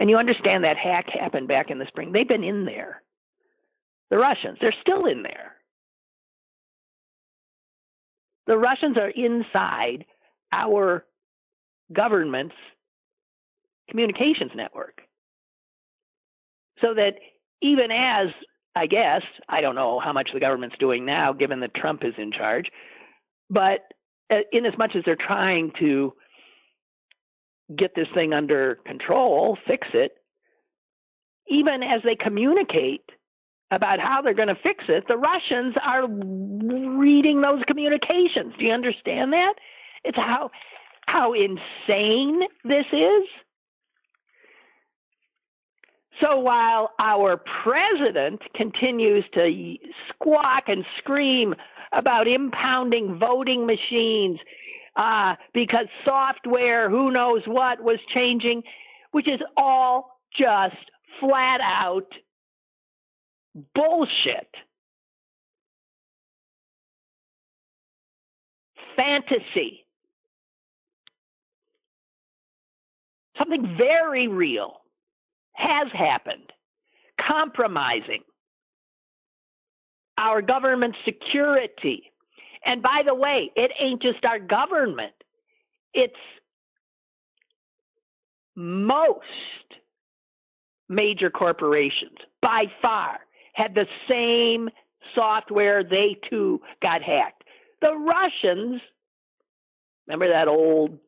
[0.00, 2.10] and you understand that hack happened back in the spring.
[2.10, 3.02] They've been in there.
[4.08, 5.56] The Russians, they're still in there.
[8.46, 10.06] The Russians are inside
[10.52, 11.04] our
[11.92, 12.54] government's
[13.90, 15.02] communications network.
[16.80, 17.12] So that
[17.60, 18.28] even as,
[18.76, 22.14] I guess, I don't know how much the government's doing now, given that Trump is
[22.18, 22.66] in charge,
[23.48, 23.80] but
[24.30, 26.12] uh, in as much as they're trying to
[27.76, 30.12] get this thing under control, fix it,
[31.48, 33.04] even as they communicate
[33.72, 38.54] about how they're going to fix it, the Russians are reading those communications.
[38.58, 39.54] Do you understand that?
[40.04, 40.50] It's how
[41.06, 43.24] how insane this is.
[46.20, 49.76] So while our president continues to
[50.08, 51.54] squawk and scream
[51.92, 54.38] about impounding voting machines
[54.96, 58.62] uh, because software, who knows what, was changing,
[59.12, 60.76] which is all just
[61.20, 62.06] flat out
[63.74, 64.48] bullshit.
[68.96, 69.86] Fantasy.
[73.38, 74.79] Something very real
[75.52, 76.52] has happened.
[77.26, 78.22] Compromising
[80.18, 82.10] our government security
[82.64, 85.14] and by the way, it ain't just our government,
[85.94, 86.14] it's
[88.56, 89.24] most
[90.88, 93.20] major corporations by far
[93.54, 94.68] had the same
[95.14, 95.82] software.
[95.82, 97.44] They too got hacked.
[97.80, 98.82] The Russians,
[100.06, 100.98] remember that old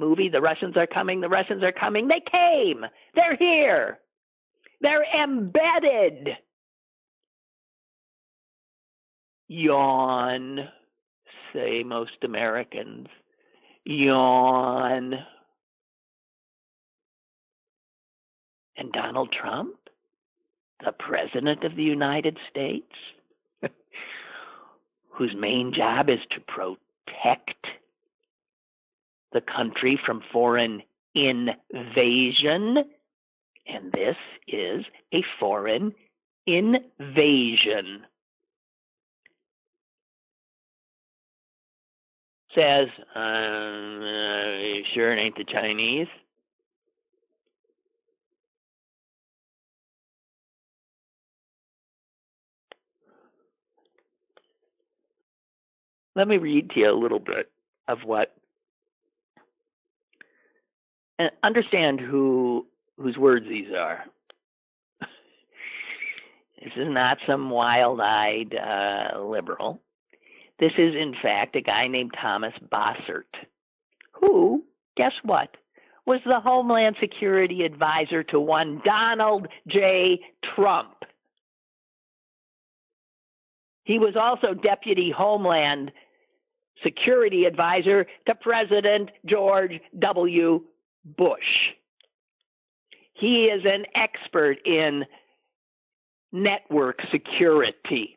[0.00, 2.08] movie, The Russians Are Coming, The Russians Are Coming?
[2.08, 2.84] They came.
[3.14, 3.98] They're here.
[4.80, 6.30] They're embedded.
[9.48, 10.68] Yawn
[11.52, 13.08] say most Americans.
[13.84, 15.14] Yawn.
[18.76, 19.74] And Donald Trump,
[20.84, 22.92] the President of the United States,
[25.10, 27.66] whose main job is to protect
[29.32, 30.82] the country from foreign
[31.14, 32.78] invasion.
[33.66, 34.16] And this
[34.48, 35.92] is a foreign
[36.46, 38.06] invasion.
[42.54, 46.08] says, um, uh, sure it ain't the Chinese?
[56.16, 57.50] Let me read to you a little bit
[57.86, 58.34] of what
[61.20, 64.04] and understand who whose words these are.
[65.00, 69.80] this is not some wild-eyed uh, liberal.
[70.58, 73.32] This is, in fact, a guy named Thomas Bossert,
[74.12, 74.64] who,
[74.96, 75.56] guess what,
[76.06, 80.20] was the Homeland Security advisor to one Donald J.
[80.54, 81.04] Trump.
[83.84, 85.90] He was also Deputy Homeland
[86.82, 90.62] Security Advisor to President George W.
[91.04, 91.72] Bush.
[93.14, 95.04] He is an expert in
[96.32, 98.16] network security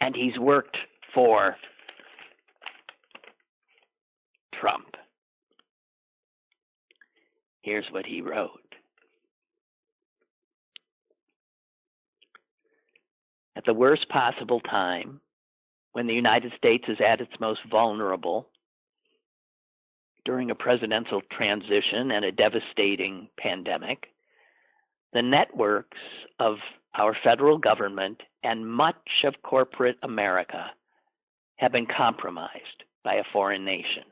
[0.00, 0.76] and he's worked
[1.14, 1.56] for
[4.60, 4.96] Trump.
[7.62, 8.50] Here's what he wrote.
[13.56, 15.20] At the worst possible time,
[15.92, 18.48] when the United States is at its most vulnerable,
[20.24, 24.06] during a presidential transition and a devastating pandemic,
[25.12, 25.98] the networks
[26.40, 26.56] of
[26.94, 30.66] our federal government and much of corporate America
[31.56, 34.04] have been compromised by a foreign nation.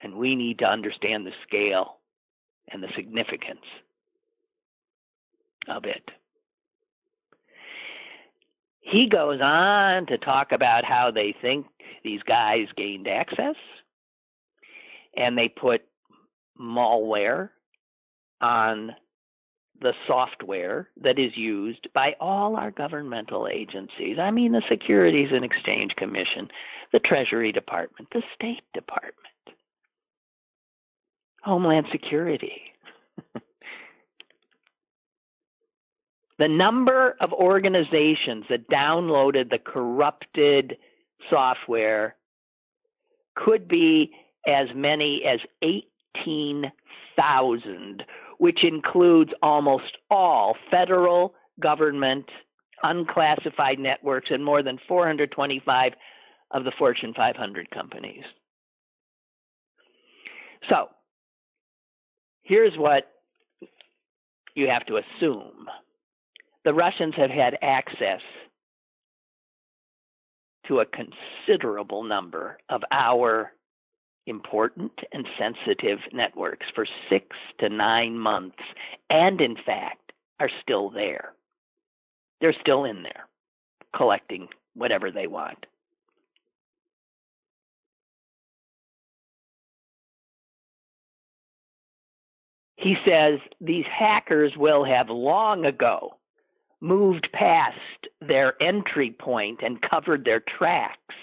[0.00, 1.96] And we need to understand the scale
[2.70, 3.64] and the significance
[5.68, 6.10] of it.
[8.84, 11.66] He goes on to talk about how they think
[12.04, 13.56] these guys gained access
[15.16, 15.82] and they put
[16.60, 17.48] malware
[18.42, 18.94] on
[19.80, 24.18] the software that is used by all our governmental agencies.
[24.20, 26.48] I mean, the Securities and Exchange Commission,
[26.92, 29.16] the Treasury Department, the State Department.
[31.42, 32.62] Homeland Security.
[36.38, 40.76] the number of organizations that downloaded the corrupted
[41.30, 42.16] software
[43.36, 44.10] could be
[44.46, 48.04] as many as 18,000,
[48.38, 52.26] which includes almost all federal government
[52.82, 55.92] unclassified networks and more than 425
[56.50, 58.24] of the Fortune 500 companies.
[60.68, 60.90] So,
[62.42, 63.10] here's what
[64.54, 65.66] you have to assume
[66.64, 68.20] the Russians have had access
[70.66, 73.52] to a considerable number of our
[74.26, 77.26] important and sensitive networks for six
[77.60, 78.56] to nine months,
[79.10, 81.34] and in fact, are still there.
[82.40, 83.28] They're still in there
[83.94, 85.66] collecting whatever they want.
[92.76, 96.16] He says these hackers will have long ago
[96.84, 97.78] moved past
[98.20, 101.14] their entry point and covered their tracks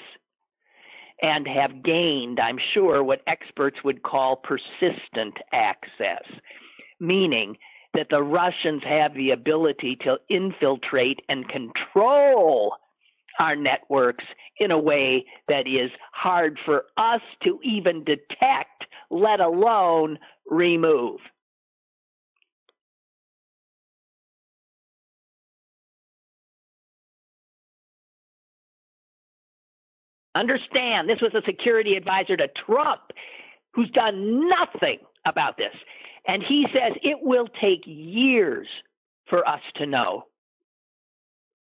[1.21, 6.23] and have gained, I'm sure, what experts would call persistent access,
[6.99, 7.57] meaning
[7.93, 12.73] that the Russians have the ability to infiltrate and control
[13.39, 14.25] our networks
[14.57, 20.17] in a way that is hard for us to even detect, let alone
[20.49, 21.19] remove.
[30.35, 33.01] Understand, this was a security advisor to Trump
[33.73, 35.73] who's done nothing about this.
[36.27, 38.67] And he says it will take years
[39.29, 40.25] for us to know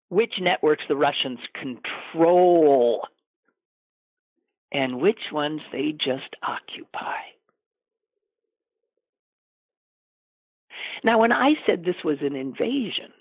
[0.08, 3.06] which networks the Russians control
[4.72, 7.16] and which ones they just occupy.
[11.02, 13.12] Now, when I said this was an invasion,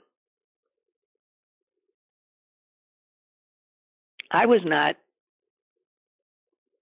[4.31, 4.95] I was not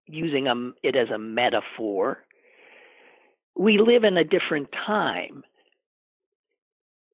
[0.08, 2.24] using a, it as a metaphor.
[3.55, 5.43] We live in a different time.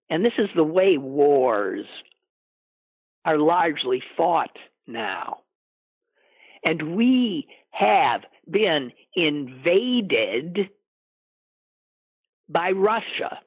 [0.09, 1.85] And this is the way wars
[3.25, 5.39] are largely fought now.
[6.63, 10.69] And we have been invaded
[12.49, 13.39] by Russia.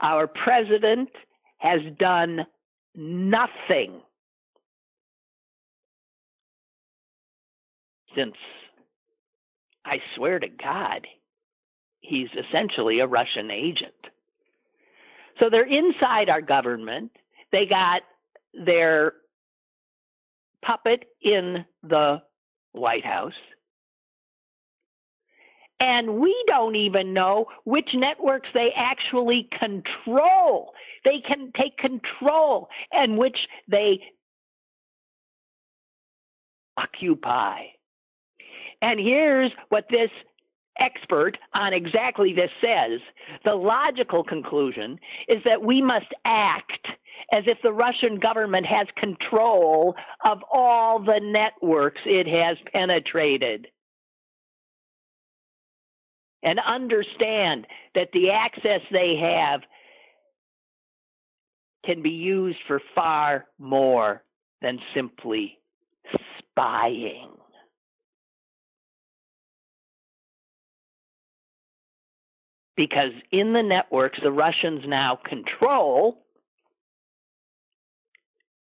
[0.00, 1.10] Our president
[1.58, 2.46] has done
[2.94, 4.00] nothing
[8.18, 8.34] since
[9.84, 11.06] I swear to God,
[12.00, 13.92] he's essentially a Russian agent.
[15.40, 17.12] So they're inside our government.
[17.52, 18.02] They got
[18.52, 19.12] their
[20.64, 22.22] puppet in the
[22.72, 23.32] White House.
[25.80, 30.72] And we don't even know which networks they actually control.
[31.04, 33.38] They can take control and which
[33.68, 34.00] they
[36.76, 37.77] occupy.
[38.82, 40.10] And here's what this
[40.78, 43.00] expert on exactly this says.
[43.44, 44.98] The logical conclusion
[45.28, 46.86] is that we must act
[47.32, 53.66] as if the Russian government has control of all the networks it has penetrated.
[56.42, 57.66] And understand
[57.96, 59.62] that the access they have
[61.84, 64.22] can be used for far more
[64.62, 65.58] than simply
[66.38, 67.37] spying.
[72.78, 76.22] Because in the networks the Russians now control,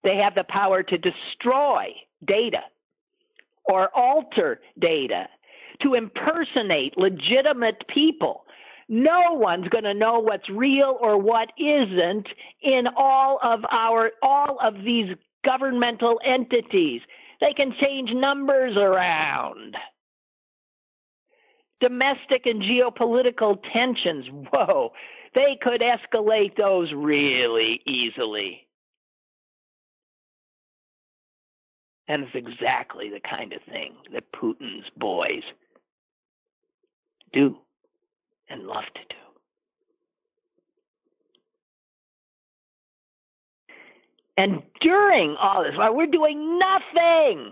[0.04, 1.86] they have the power to destroy
[2.26, 2.62] data
[3.66, 5.28] or alter data,
[5.84, 8.46] to impersonate legitimate people.
[8.90, 12.28] No one's going to know what's real or what isn't
[12.64, 15.16] in all of our all of these
[15.46, 17.02] governmental entities.
[17.40, 19.76] They can change numbers around
[21.80, 24.92] domestic and geopolitical tensions, whoa,
[25.36, 28.68] they could escalate those really easily.
[32.08, 35.44] And it's exactly the kind of thing that Putin's boys
[37.34, 37.58] do
[38.50, 39.16] and love to do.
[44.38, 47.52] And during all this, while we're doing nothing,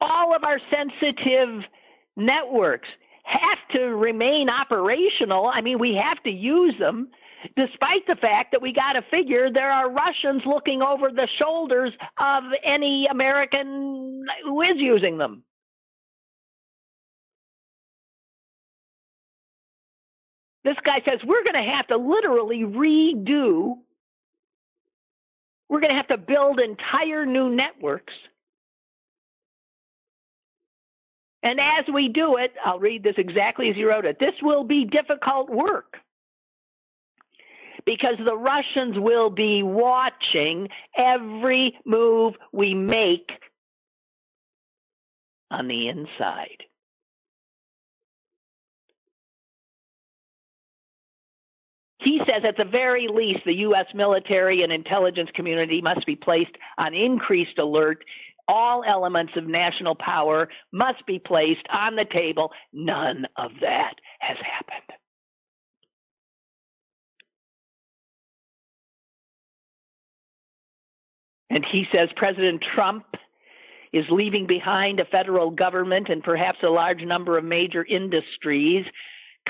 [0.00, 1.62] all of our sensitive
[2.20, 2.88] networks
[3.24, 5.46] have to remain operational.
[5.46, 7.08] I mean, we have to use them,
[7.56, 11.92] despite the fact that we got to figure there are Russians looking over the shoulders
[12.18, 15.44] of any American who is using them.
[20.64, 23.76] This guy says we're going to have to literally redo,
[25.68, 28.12] we're going to have to build entire new networks.
[31.42, 34.18] And as we do it, I'll read this exactly as he wrote it.
[34.18, 35.96] This will be difficult work
[37.86, 43.30] because the Russians will be watching every move we make
[45.50, 46.64] on the inside.
[52.02, 53.86] He says at the very least, the U.S.
[53.94, 58.02] military and intelligence community must be placed on increased alert.
[58.48, 62.50] All elements of national power must be placed on the table.
[62.72, 64.92] None of that has happened.
[71.50, 73.04] And he says President Trump
[73.92, 78.86] is leaving behind a federal government and perhaps a large number of major industries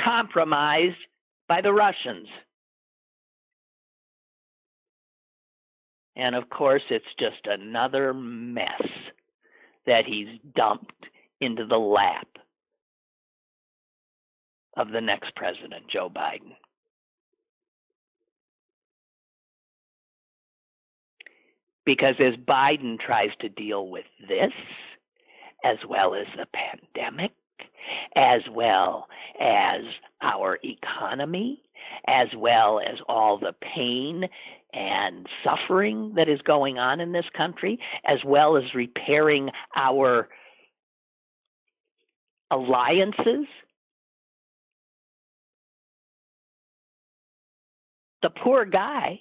[0.03, 0.97] compromised
[1.47, 2.26] by the Russians.
[6.17, 8.83] And of course, it's just another mess
[9.87, 11.07] that he's dumped
[11.41, 12.27] into the lap
[14.77, 16.55] of the next president, Joe Biden.
[21.85, 24.53] Because as Biden tries to deal with this,
[25.65, 27.33] as well as the pandemic,
[28.15, 29.09] as well
[29.41, 29.81] as
[30.23, 31.63] our economy,
[32.07, 34.29] as well as all the pain
[34.73, 40.29] and suffering that is going on in this country, as well as repairing our
[42.51, 43.47] alliances.
[48.23, 49.21] The poor guy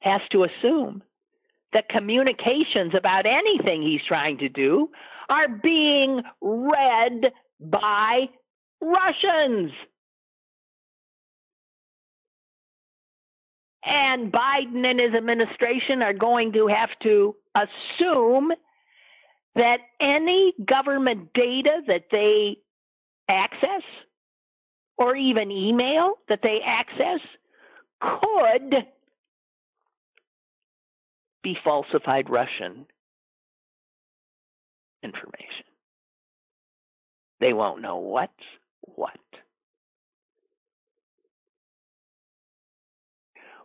[0.00, 1.02] has to assume
[1.72, 4.88] that communications about anything he's trying to do
[5.28, 8.28] are being read by
[8.80, 9.70] Russians.
[13.84, 18.52] And Biden and his administration are going to have to assume
[19.54, 22.58] that any government data that they
[23.28, 23.82] access
[24.98, 27.20] or even email that they access
[28.00, 28.86] could
[31.42, 32.86] be falsified Russian
[35.02, 35.64] information.
[37.40, 38.32] They won't know what's
[38.82, 39.18] what.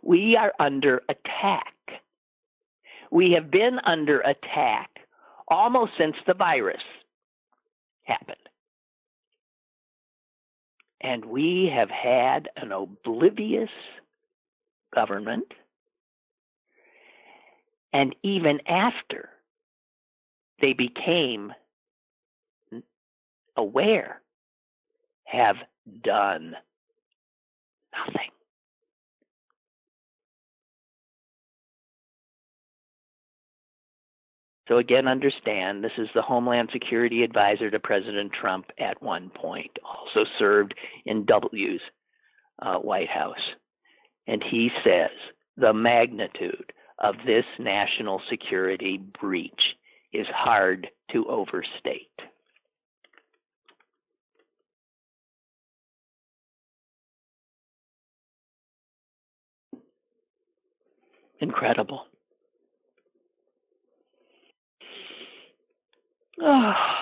[0.06, 1.74] We are under attack.
[3.10, 5.00] We have been under attack
[5.48, 6.82] almost since the virus
[8.04, 8.36] happened.
[11.00, 13.70] And we have had an oblivious
[14.94, 15.52] government.
[17.92, 19.30] And even after
[20.60, 21.52] they became
[23.56, 24.20] aware,
[25.24, 25.56] have
[26.04, 26.54] done
[27.92, 28.30] nothing.
[34.68, 39.70] So again, understand this is the Homeland Security Advisor to President Trump at one point,
[39.84, 41.80] also served in W's
[42.60, 43.36] uh, White House.
[44.26, 45.10] And he says
[45.56, 49.52] the magnitude of this national security breach
[50.12, 52.10] is hard to overstate.
[61.40, 62.06] Incredible.
[66.42, 66.96] Oh.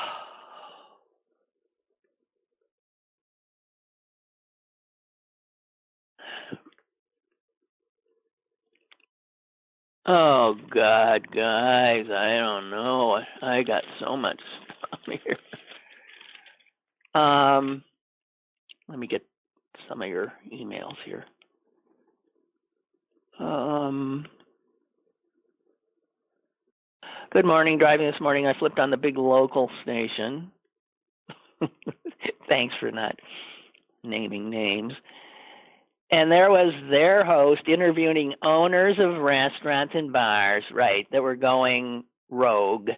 [10.74, 13.20] God, guys, I don't know.
[13.42, 14.40] I got so much
[14.78, 15.38] stuff here.
[17.22, 17.84] Um,
[18.88, 19.22] let me get
[19.88, 21.24] some of your emails here.
[23.38, 24.26] Um,
[27.34, 27.78] Good morning.
[27.78, 30.52] Driving this morning, I flipped on the big local station.
[32.48, 33.16] Thanks for not
[34.04, 34.92] naming names.
[36.12, 42.04] And there was their host interviewing owners of restaurants and bars, right, that were going
[42.30, 42.90] rogue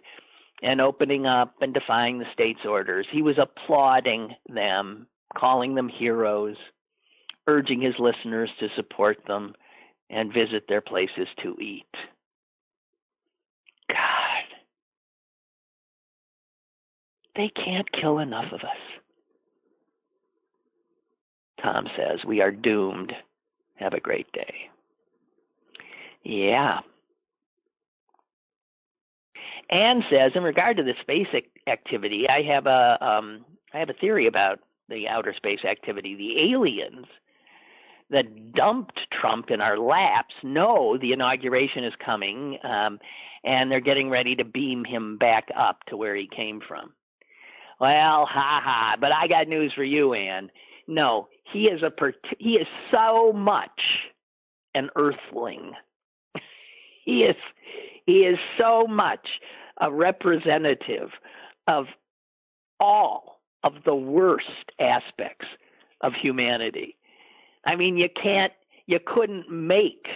[0.61, 3.07] and opening up and defying the state's orders.
[3.11, 6.57] He was applauding them, calling them heroes,
[7.47, 9.55] urging his listeners to support them
[10.11, 11.85] and visit their places to eat.
[17.37, 18.81] They can't kill enough of us.
[21.61, 23.13] Tom says, We are doomed.
[23.75, 24.53] Have a great day.
[26.23, 26.79] Yeah.
[29.69, 31.27] Anne says, in regard to the space
[31.67, 34.59] activity, I have a um, I have a theory about
[34.89, 36.15] the outer space activity.
[36.15, 37.05] The aliens
[38.09, 42.97] that dumped Trump in our laps know the inauguration is coming, um,
[43.43, 46.93] and they're getting ready to beam him back up to where he came from.
[47.79, 48.95] Well, ha ha!
[48.99, 50.49] But I got news for you, Ann.
[50.87, 51.91] No, he is a
[52.39, 53.81] he is so much
[54.73, 55.73] an earthling.
[57.05, 57.35] he is
[58.05, 59.27] he is so much
[59.79, 61.09] a representative
[61.67, 61.85] of
[62.79, 65.45] all of the worst aspects
[66.01, 66.95] of humanity.
[67.65, 68.53] I mean, you can't,
[68.85, 70.07] you couldn't make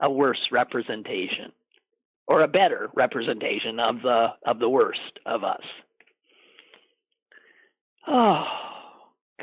[0.00, 1.52] a worse representation
[2.26, 5.62] or a better representation of the of the worst of us.
[8.06, 8.44] Oh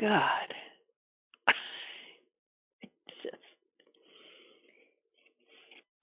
[0.00, 0.54] God.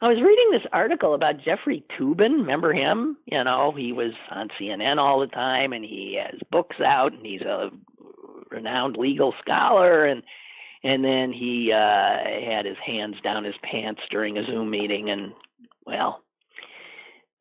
[0.02, 2.40] I was reading this article about Jeffrey Toobin.
[2.40, 3.18] Remember him?
[3.26, 7.26] You know, he was on CNN all the time, and he has books out, and
[7.26, 7.70] he's a
[8.50, 10.24] renowned legal scholar, and
[10.84, 12.18] and then he uh,
[12.50, 15.34] had his hands down his pants during a Zoom meeting, and
[15.86, 16.24] well,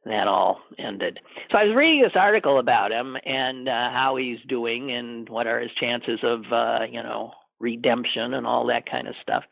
[0.04, 1.18] that all ended.
[1.50, 5.46] So I was reading this article about him and uh, how he's doing, and what
[5.46, 9.44] are his chances of uh, you know redemption and all that kind of stuff.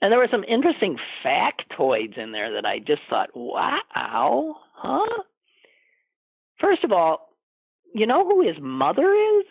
[0.00, 5.22] And there were some interesting factoids in there that I just thought, wow, huh?
[6.60, 7.28] First of all,
[7.94, 9.44] you know who his mother is?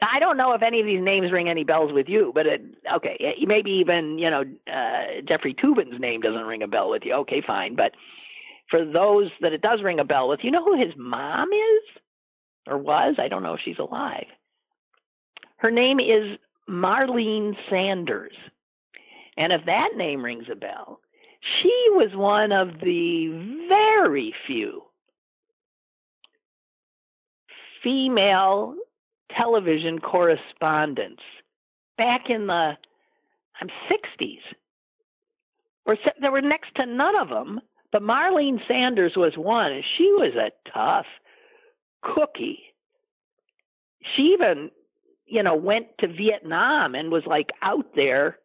[0.00, 2.62] I don't know if any of these names ring any bells with you, but it,
[2.96, 4.42] okay, maybe even you know
[4.72, 7.14] uh, Jeffrey Toobin's name doesn't ring a bell with you.
[7.14, 7.92] Okay, fine, but
[8.70, 12.00] for those that it does ring a bell with, you know who his mom is
[12.66, 13.16] or was?
[13.18, 14.26] I don't know if she's alive.
[15.56, 16.38] Her name is
[16.68, 18.34] Marlene Sanders.
[19.36, 21.00] And if that name rings a bell,
[21.62, 24.82] she was one of the very few
[27.82, 28.74] female
[29.36, 31.22] television correspondents
[31.96, 32.72] back in the
[33.60, 34.38] I'm 60s.
[35.84, 37.60] Or there were next to none of them,
[37.90, 41.06] but Marlene Sanders was one, and she was a tough
[42.02, 42.60] cookie.
[44.14, 44.70] She even
[45.28, 48.38] you know, went to Vietnam and was like out there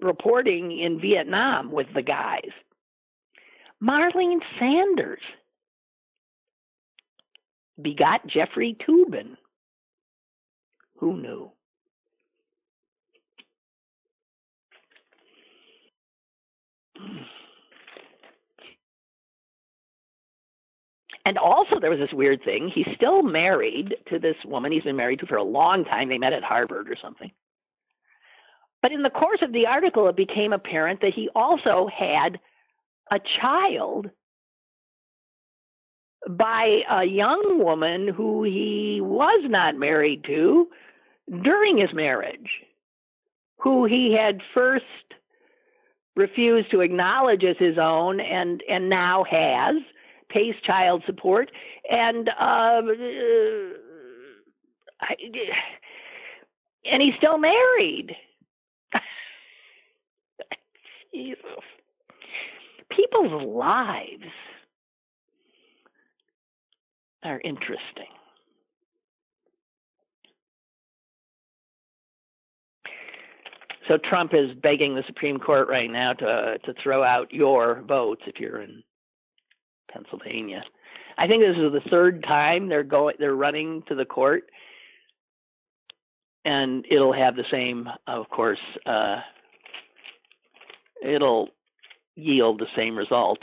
[0.00, 2.50] reporting in Vietnam with the guys.
[3.82, 5.22] Marlene Sanders
[7.80, 9.36] begot Jeffrey Toobin.
[10.98, 11.52] Who knew?
[21.24, 22.72] And also, there was this weird thing.
[22.74, 26.08] He's still married to this woman he's been married to for a long time.
[26.08, 27.30] They met at Harvard or something.
[28.80, 32.38] But in the course of the article, it became apparent that he also had
[33.10, 34.08] a child
[36.28, 40.68] by a young woman who he was not married to
[41.42, 42.50] during his marriage,
[43.58, 44.84] who he had first
[46.16, 49.76] refused to acknowledge as his own and, and now has
[50.28, 51.50] pays child support,
[51.90, 52.82] and uh,
[55.00, 55.14] I,
[56.84, 58.14] and he's still married.
[61.14, 61.40] Jesus.
[62.90, 64.30] People's lives
[67.24, 68.06] are interesting.
[73.88, 78.22] So Trump is begging the Supreme Court right now to to throw out your votes
[78.26, 78.82] if you're in
[79.90, 80.62] Pennsylvania.
[81.16, 84.44] I think this is the third time they're going they're running to the court,
[86.44, 88.60] and it'll have the same, of course.
[88.84, 89.20] Uh,
[91.02, 91.48] it'll
[92.14, 93.38] yield the same result.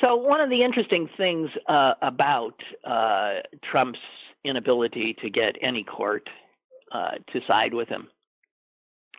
[0.00, 3.40] So one of the interesting things uh, about uh,
[3.70, 3.98] Trump's
[4.44, 6.28] inability to get any court
[6.92, 8.08] uh, to side with him,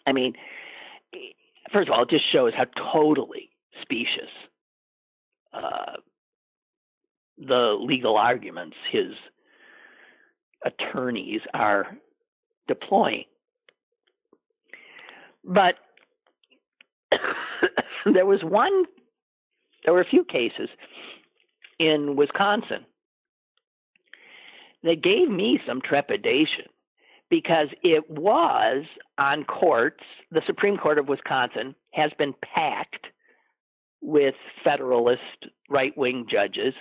[0.07, 0.33] I mean,
[1.71, 3.49] first of all, it just shows how totally
[3.81, 4.29] specious
[5.53, 5.97] uh,
[7.37, 9.13] the legal arguments his
[10.65, 11.97] attorneys are
[12.67, 13.25] deploying.
[15.43, 15.75] But
[18.13, 18.85] there was one,
[19.83, 20.69] there were a few cases
[21.79, 22.85] in Wisconsin
[24.83, 26.65] that gave me some trepidation
[27.29, 28.83] because it was
[29.17, 30.03] on courts.
[30.31, 33.07] The Supreme Court of Wisconsin has been packed
[34.01, 35.21] with Federalist
[35.69, 36.73] right wing judges.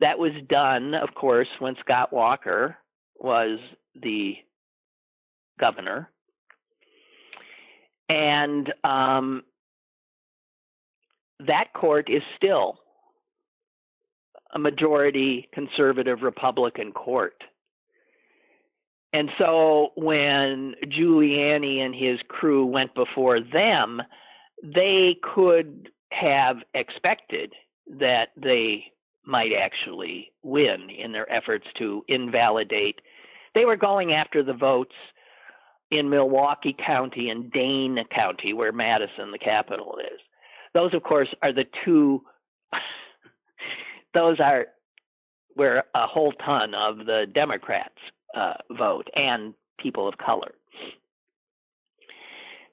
[0.00, 2.76] That was done, of course, when Scott Walker
[3.18, 3.58] was
[4.00, 4.34] the
[5.58, 6.10] governor.
[8.08, 9.42] And um,
[11.46, 12.78] that court is still
[14.54, 17.42] a majority conservative Republican court.
[19.12, 24.02] And so when Giuliani and his crew went before them,
[24.62, 27.52] they could have expected
[27.98, 28.84] that they
[29.24, 33.00] might actually win in their efforts to invalidate.
[33.54, 34.94] They were going after the votes
[35.90, 40.20] in Milwaukee County and Dane County, where Madison, the capital, is.
[40.74, 42.22] Those, of course, are the two.
[44.14, 44.66] those are
[45.54, 47.98] where a whole ton of the Democrats
[48.36, 50.52] uh, vote and people of color.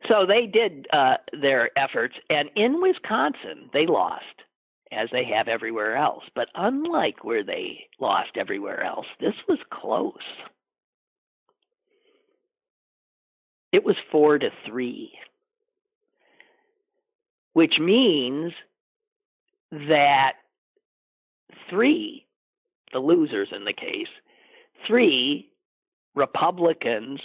[0.07, 4.23] So they did uh, their efforts, and in Wisconsin, they lost,
[4.91, 6.23] as they have everywhere else.
[6.35, 10.13] But unlike where they lost everywhere else, this was close.
[13.71, 15.11] It was four to three,
[17.55, 18.51] which means
[19.71, 20.33] that
[21.69, 22.25] three,
[22.91, 24.09] the losers in the case,
[24.85, 25.49] three
[26.15, 27.21] Republicans,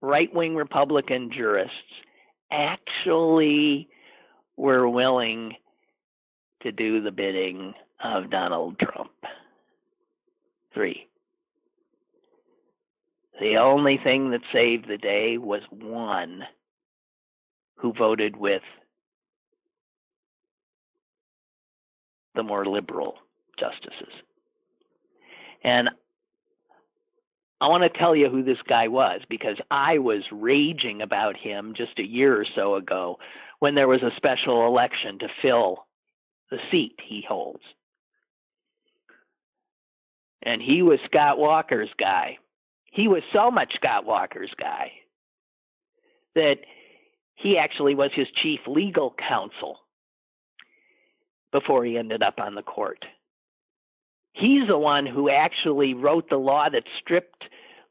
[0.00, 1.74] right wing Republican jurists,
[2.50, 3.86] actually
[4.56, 5.52] were willing
[6.62, 9.12] to do the bidding of Donald Trump.
[10.72, 11.06] Three.
[13.42, 16.44] The only thing that saved the day was one
[17.76, 18.62] who voted with
[22.38, 23.16] the more liberal
[23.58, 24.14] justices.
[25.64, 25.88] And
[27.60, 31.74] I want to tell you who this guy was because I was raging about him
[31.76, 33.18] just a year or so ago
[33.58, 35.84] when there was a special election to fill
[36.52, 37.64] the seat he holds.
[40.40, 42.38] And he was Scott Walker's guy.
[42.84, 44.92] He was so much Scott Walker's guy
[46.36, 46.58] that
[47.34, 49.80] he actually was his chief legal counsel
[51.52, 53.04] before he ended up on the court.
[54.32, 57.44] He's the one who actually wrote the law that stripped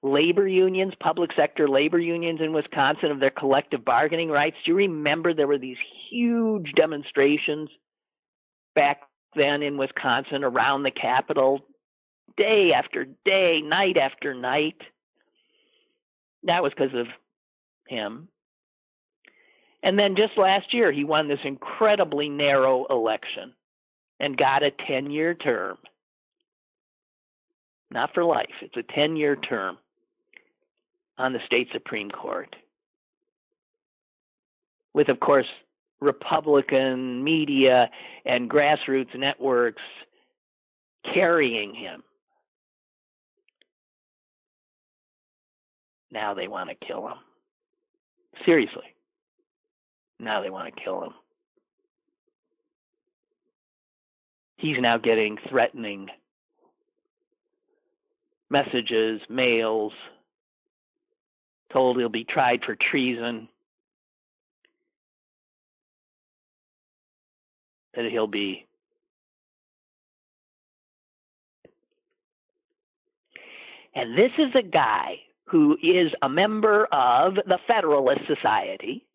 [0.03, 4.55] labor unions, public sector labor unions in Wisconsin, of their collective bargaining rights.
[4.64, 5.78] Do you remember there were these
[6.10, 7.70] huge demonstrations
[8.76, 9.01] back
[9.36, 11.62] then in Wisconsin around the Capitol
[12.38, 14.78] day after day, night after night.
[16.43, 17.08] That was because of
[17.88, 18.30] him.
[19.88, 23.53] And then just last year, he won this incredibly narrow election
[24.19, 25.77] and got a 10 year term.
[27.89, 29.77] Not for life, it's a 10 year term
[31.17, 32.53] on the state Supreme Court.
[34.93, 35.45] With, of course,
[36.01, 37.89] Republican media
[38.25, 39.81] and grassroots networks
[41.13, 42.03] carrying him.
[46.11, 47.19] Now they want to kill him.
[48.45, 48.97] Seriously.
[50.20, 51.13] Now they want to kill him.
[54.57, 56.07] He's now getting threatening
[58.49, 59.93] messages, mails,
[61.72, 63.47] told he'll be tried for treason,
[67.93, 68.68] that he'll be
[73.97, 75.15] And this is a guy
[75.45, 79.07] who is a member of the Federalist Society,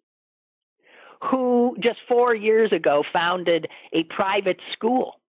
[1.30, 5.20] who just four years ago founded a private school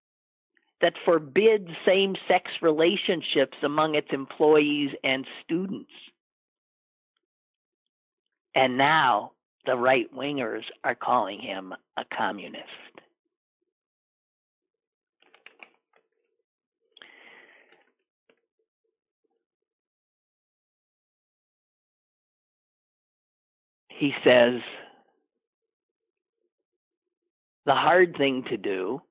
[0.81, 5.91] that forbids same sex relationships among its employees and students.
[8.55, 9.31] And now
[9.65, 12.67] the right wingers are calling him a communist.
[23.87, 24.59] He says,
[27.65, 29.01] the hard thing to do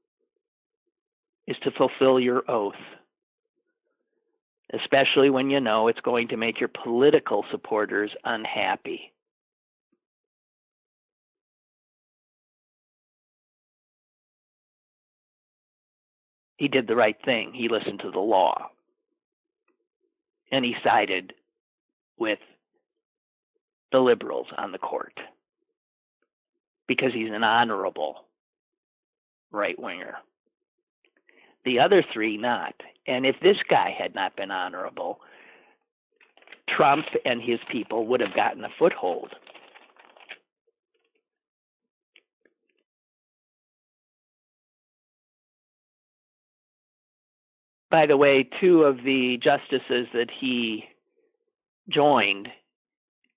[1.47, 2.75] is to fulfill your oath,
[4.73, 9.13] especially when you know it's going to make your political supporters unhappy.
[16.57, 17.53] He did the right thing.
[17.53, 18.71] He listened to the law.
[20.53, 21.33] And he sided
[22.19, 22.39] with
[23.91, 25.19] the liberals on the court
[26.87, 28.27] because he's an honorable
[29.53, 30.15] right winger.
[31.65, 32.75] The other three not.
[33.07, 35.21] And if this guy had not been honorable,
[36.77, 39.35] Trump and his people would have gotten a foothold.
[47.91, 50.85] By the way, two of the justices that he
[51.91, 52.49] joined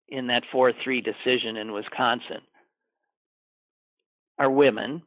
[0.08, 2.42] in that 4 3 decision in Wisconsin
[4.40, 5.02] are women,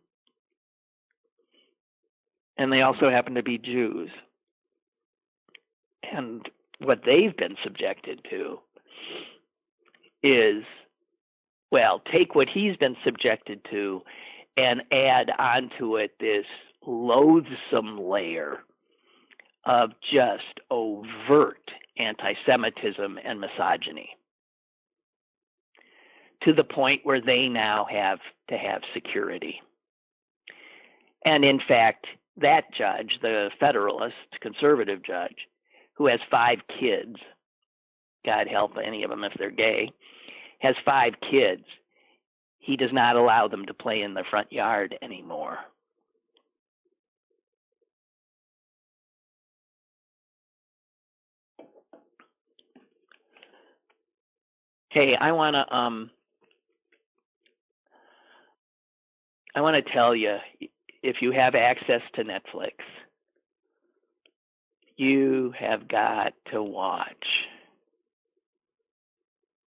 [2.58, 4.10] and they also happen to be Jews.
[6.12, 6.46] And
[6.80, 8.58] what they've been subjected to
[10.22, 10.64] is
[11.70, 14.02] well, take what he's been subjected to
[14.56, 16.46] and add onto it this
[16.86, 18.60] loathsome layer
[19.64, 24.10] of just overt anti Semitism and misogyny
[26.42, 29.60] to the point where they now have to have security.
[31.24, 32.06] And in fact,
[32.40, 35.36] that judge, the Federalist conservative judge,
[35.94, 37.16] who has five kids,
[38.24, 39.90] God help any of them if they're gay,
[40.60, 41.64] has five kids.
[42.58, 45.58] He does not allow them to play in the front yard anymore.
[54.90, 56.10] Hey, I want to um
[59.54, 60.36] I want to tell you
[61.02, 62.72] if you have access to Netflix,
[64.96, 67.26] you have got to watch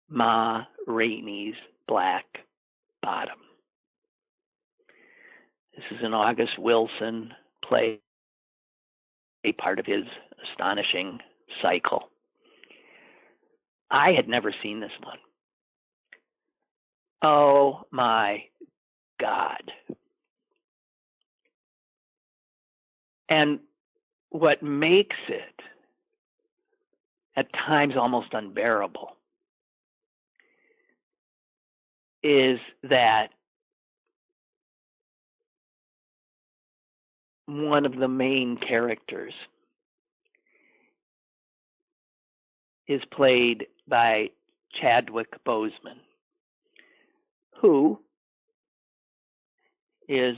[0.09, 1.55] Ma Rainey's
[1.87, 2.25] Black
[3.01, 3.39] Bottom.
[5.75, 7.31] This is an August Wilson
[7.67, 7.99] play,
[9.43, 10.03] a part of his
[10.51, 11.19] astonishing
[11.61, 12.09] cycle.
[13.89, 15.17] I had never seen this one.
[17.21, 18.43] Oh my
[19.19, 19.61] God.
[23.29, 23.59] And
[24.29, 25.61] what makes it
[27.35, 29.15] at times almost unbearable
[32.21, 33.29] is that
[37.45, 39.33] one of the main characters
[42.87, 44.29] is played by
[44.81, 45.99] Chadwick Boseman,
[47.61, 47.99] who
[50.07, 50.35] is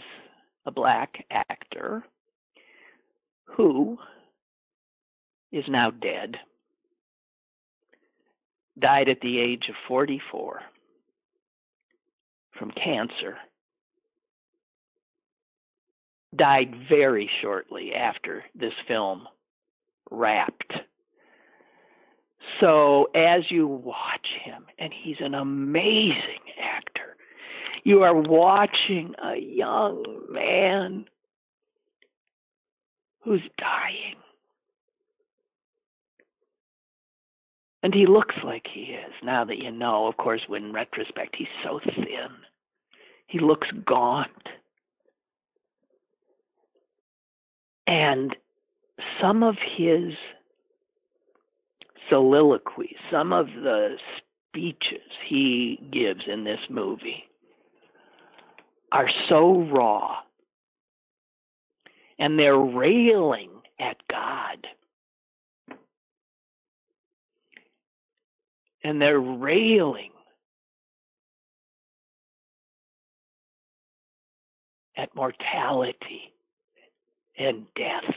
[0.66, 2.04] a black actor
[3.46, 3.98] who
[5.52, 6.38] is now dead,
[8.80, 10.62] died at the age of 44
[12.58, 13.38] from cancer,
[16.36, 19.28] died very shortly after this film
[20.12, 20.74] wrapped.
[22.60, 27.16] So as you watch him, and he's an amazing actor,
[27.84, 31.06] you are watching a young man
[33.26, 34.16] who's dying.
[37.82, 40.08] And he looks like he is, now that you know.
[40.08, 42.30] Of course, in retrospect, he's so thin.
[43.28, 44.30] He looks gaunt.
[47.88, 48.36] And
[49.22, 50.14] some of his
[52.10, 57.26] soliloquies, some of the speeches he gives in this movie
[58.92, 60.18] are so raw
[62.20, 64.68] and they're railing at God.
[68.84, 70.12] And they're railing
[74.96, 76.34] at mortality
[77.38, 78.14] and death.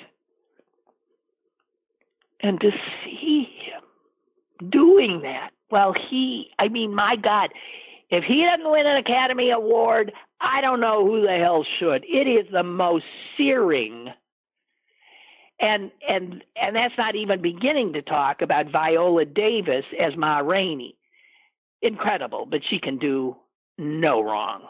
[2.40, 2.70] And to
[3.04, 7.50] see him doing that, well, he, I mean, my God,
[8.10, 12.04] if he doesn't win an Academy Award, I don't know who the hell should.
[12.04, 13.04] It is the most
[13.36, 14.08] searing
[15.60, 20.96] and and and that's not even beginning to talk about Viola Davis as Ma Rainey.
[21.82, 23.36] Incredible, but she can do
[23.76, 24.62] no wrong.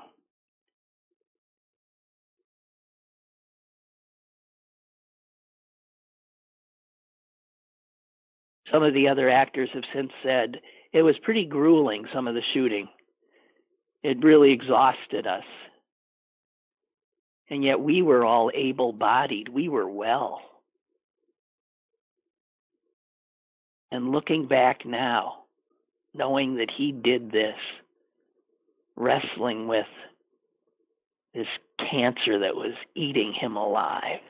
[8.71, 10.61] Some of the other actors have since said
[10.93, 12.89] it was pretty grueling, some of the shooting.
[14.03, 15.45] It really exhausted us.
[17.51, 19.49] And yet we were all able bodied.
[19.49, 20.41] We were well.
[23.91, 25.45] And looking back now,
[26.15, 27.57] knowing that he did this,
[28.97, 29.87] wrestling with
[31.35, 31.47] this
[31.91, 34.21] cancer that was eating him alive.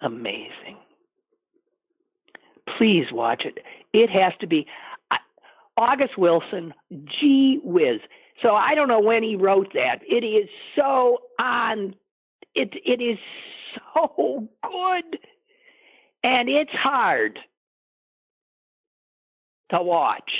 [0.00, 0.78] Amazing.
[2.78, 3.58] Please watch it.
[3.92, 4.66] It has to be.
[5.76, 6.74] August Wilson,
[7.20, 8.00] gee whiz.
[8.42, 10.00] So I don't know when he wrote that.
[10.08, 11.94] It is so on.
[12.54, 13.18] It it is
[13.94, 15.18] so good,
[16.22, 17.38] and it's hard
[19.70, 20.30] to watch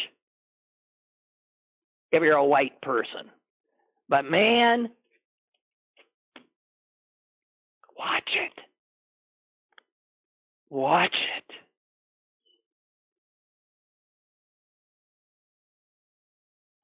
[2.11, 3.30] if you're a white person.
[4.09, 4.91] But man,
[7.99, 8.53] watch it.
[10.68, 11.61] Watch it.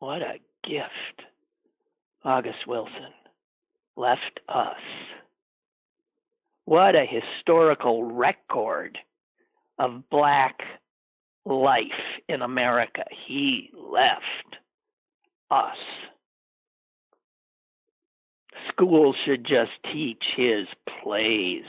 [0.01, 1.27] What a gift
[2.25, 3.13] August Wilson
[3.97, 4.77] left us.
[6.67, 8.99] What a historical record
[9.79, 10.61] of black
[11.45, 11.83] life
[12.29, 13.05] in America.
[13.27, 14.57] He left
[15.51, 15.77] us.
[18.69, 20.67] Schools should just teach his
[21.03, 21.65] plays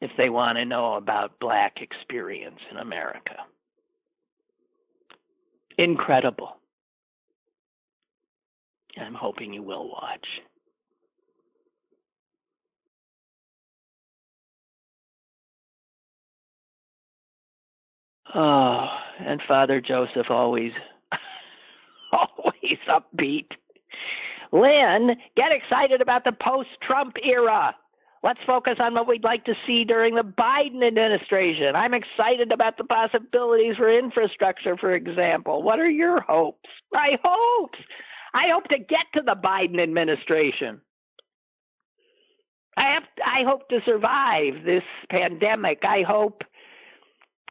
[0.00, 3.34] if they want to know about black experience in America.
[5.78, 6.56] Incredible.
[9.00, 10.26] I'm hoping you will watch.
[18.34, 18.86] Oh,
[19.20, 20.72] and Father Joseph always,
[22.12, 23.46] always upbeat.
[24.52, 27.74] Lynn, get excited about the post Trump era.
[28.22, 31.76] Let's focus on what we'd like to see during the Biden administration.
[31.76, 35.62] I'm excited about the possibilities for infrastructure, for example.
[35.62, 36.68] What are your hopes?
[36.92, 37.78] My hopes.
[38.34, 40.80] I hope to get to the Biden administration.
[42.76, 45.80] I have I hope to survive this pandemic.
[45.82, 46.42] I hope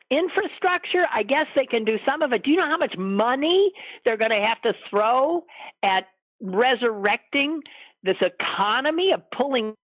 [0.09, 2.43] infrastructure, I guess they can do some of it.
[2.43, 3.71] Do you know how much money
[4.05, 5.43] they're going to have to throw
[5.83, 6.05] at
[6.41, 7.61] resurrecting
[8.03, 9.75] this economy of pulling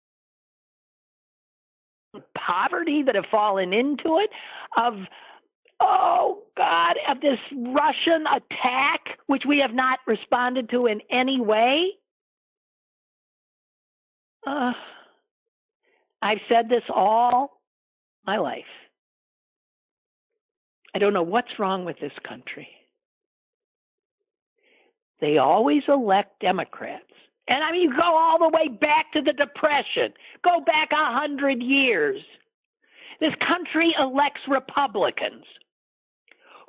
[2.36, 4.30] poverty that have fallen into it,
[4.76, 4.94] of
[5.80, 11.90] oh God, of this Russian attack, which we have not responded to in any way.
[14.46, 14.72] Uh,
[16.20, 17.60] I've said this all
[18.26, 18.64] my life.
[20.94, 22.68] I don't know what's wrong with this country.
[25.20, 27.04] They always elect Democrats
[27.52, 31.12] and I mean, you go all the way back to the Depression, go back a
[31.12, 32.18] hundred years.
[33.20, 35.44] This country elects Republicans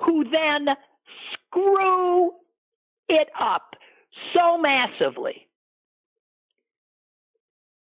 [0.04, 0.68] who then
[1.32, 2.32] screw
[3.08, 3.74] it up
[4.34, 5.48] so massively,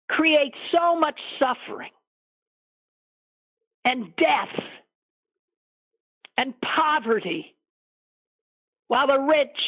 [0.10, 1.92] create so much suffering
[3.86, 4.64] and death
[6.38, 7.56] and poverty,
[8.88, 9.60] while the rich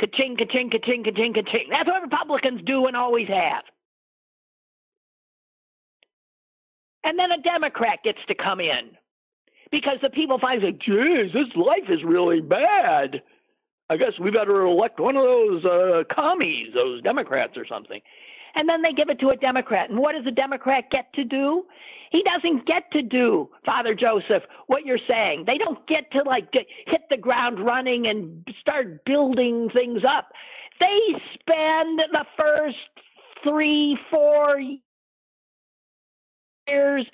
[0.00, 1.66] Ka-ching, ka-ching, ka-ching, ka-ching, ka-ching.
[1.70, 3.62] That's what Republicans do and always have.
[7.04, 8.96] And then a Democrat gets to come in
[9.70, 13.22] because the people find that, geez, this life is really bad.
[13.90, 18.00] I guess we better elect one of those uh, commies, those Democrats or something.
[18.54, 19.90] And then they give it to a Democrat.
[19.90, 21.64] And what does a Democrat get to do?
[22.10, 25.44] He doesn't get to do, Father Joseph, what you're saying.
[25.46, 30.28] They don't get to like hit the ground running and start building things up.
[30.78, 32.76] They spend the first
[33.42, 34.60] three, four
[36.68, 37.06] years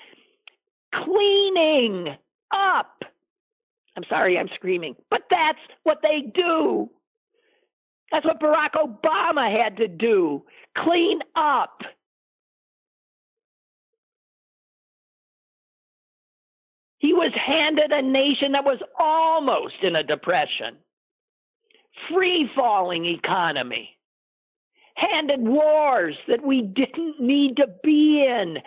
[0.93, 2.15] cleaning
[2.53, 3.01] up.
[3.97, 6.89] I'm sorry, I'm screaming, but that's what they do.
[8.11, 10.43] That's what Barack Obama had to do.
[10.77, 11.81] Clean up.
[16.99, 20.77] He was handed a nation that was almost in a depression,
[22.09, 23.97] free falling economy,
[24.95, 28.57] handed wars that we didn't need to be in,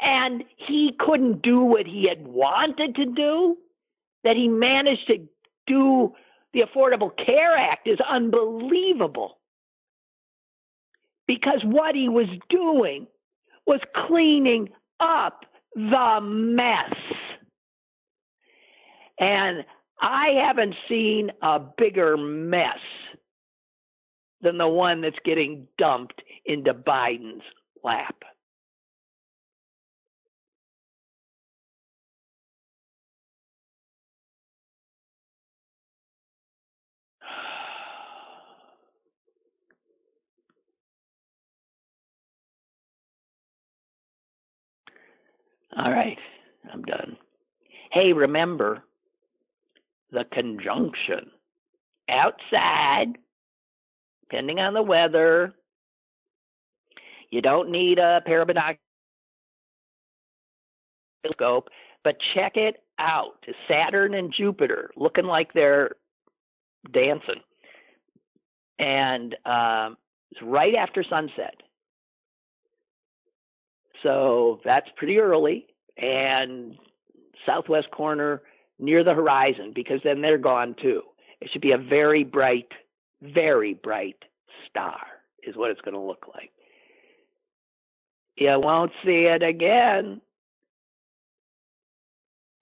[0.00, 3.56] and he couldn't do what he had wanted to do,
[4.22, 5.26] that he managed to
[5.66, 6.14] do
[6.52, 9.38] the Affordable Care Act is unbelievable.
[11.26, 13.06] Because what he was doing
[13.66, 15.44] was cleaning up
[15.74, 16.94] the mess.
[19.18, 19.64] And
[20.00, 22.78] I haven't seen a bigger mess
[24.40, 27.42] than the one that's getting dumped into Biden's
[27.84, 28.16] lap.
[45.76, 46.18] All right,
[46.72, 47.16] I'm done.
[47.92, 48.82] Hey, remember,
[50.10, 51.30] the conjunction
[52.08, 53.16] outside,
[54.22, 55.54] depending on the weather.
[57.30, 58.78] You don't need a pair of binoculars,
[62.02, 63.44] but check it out.
[63.68, 65.92] Saturn and Jupiter looking like they're
[66.92, 67.40] dancing.
[68.78, 69.96] And um,
[70.30, 71.54] it's right after sunset.
[74.02, 75.66] So that's pretty early.
[75.96, 76.76] And
[77.46, 78.42] southwest corner
[78.78, 81.02] near the horizon because then they're gone too.
[81.40, 82.68] It should be a very bright,
[83.22, 84.16] very bright
[84.68, 85.00] star,
[85.42, 86.50] is what it's going to look like.
[88.36, 90.20] You won't see it again.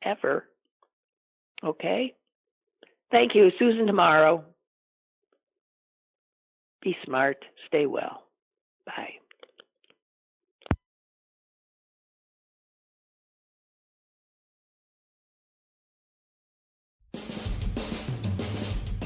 [0.02, 0.44] Ever.
[1.62, 2.14] Okay?
[3.10, 3.50] Thank you.
[3.58, 4.44] Susan tomorrow.
[6.82, 7.44] Be smart.
[7.66, 8.22] Stay well.
[8.86, 9.17] Bye.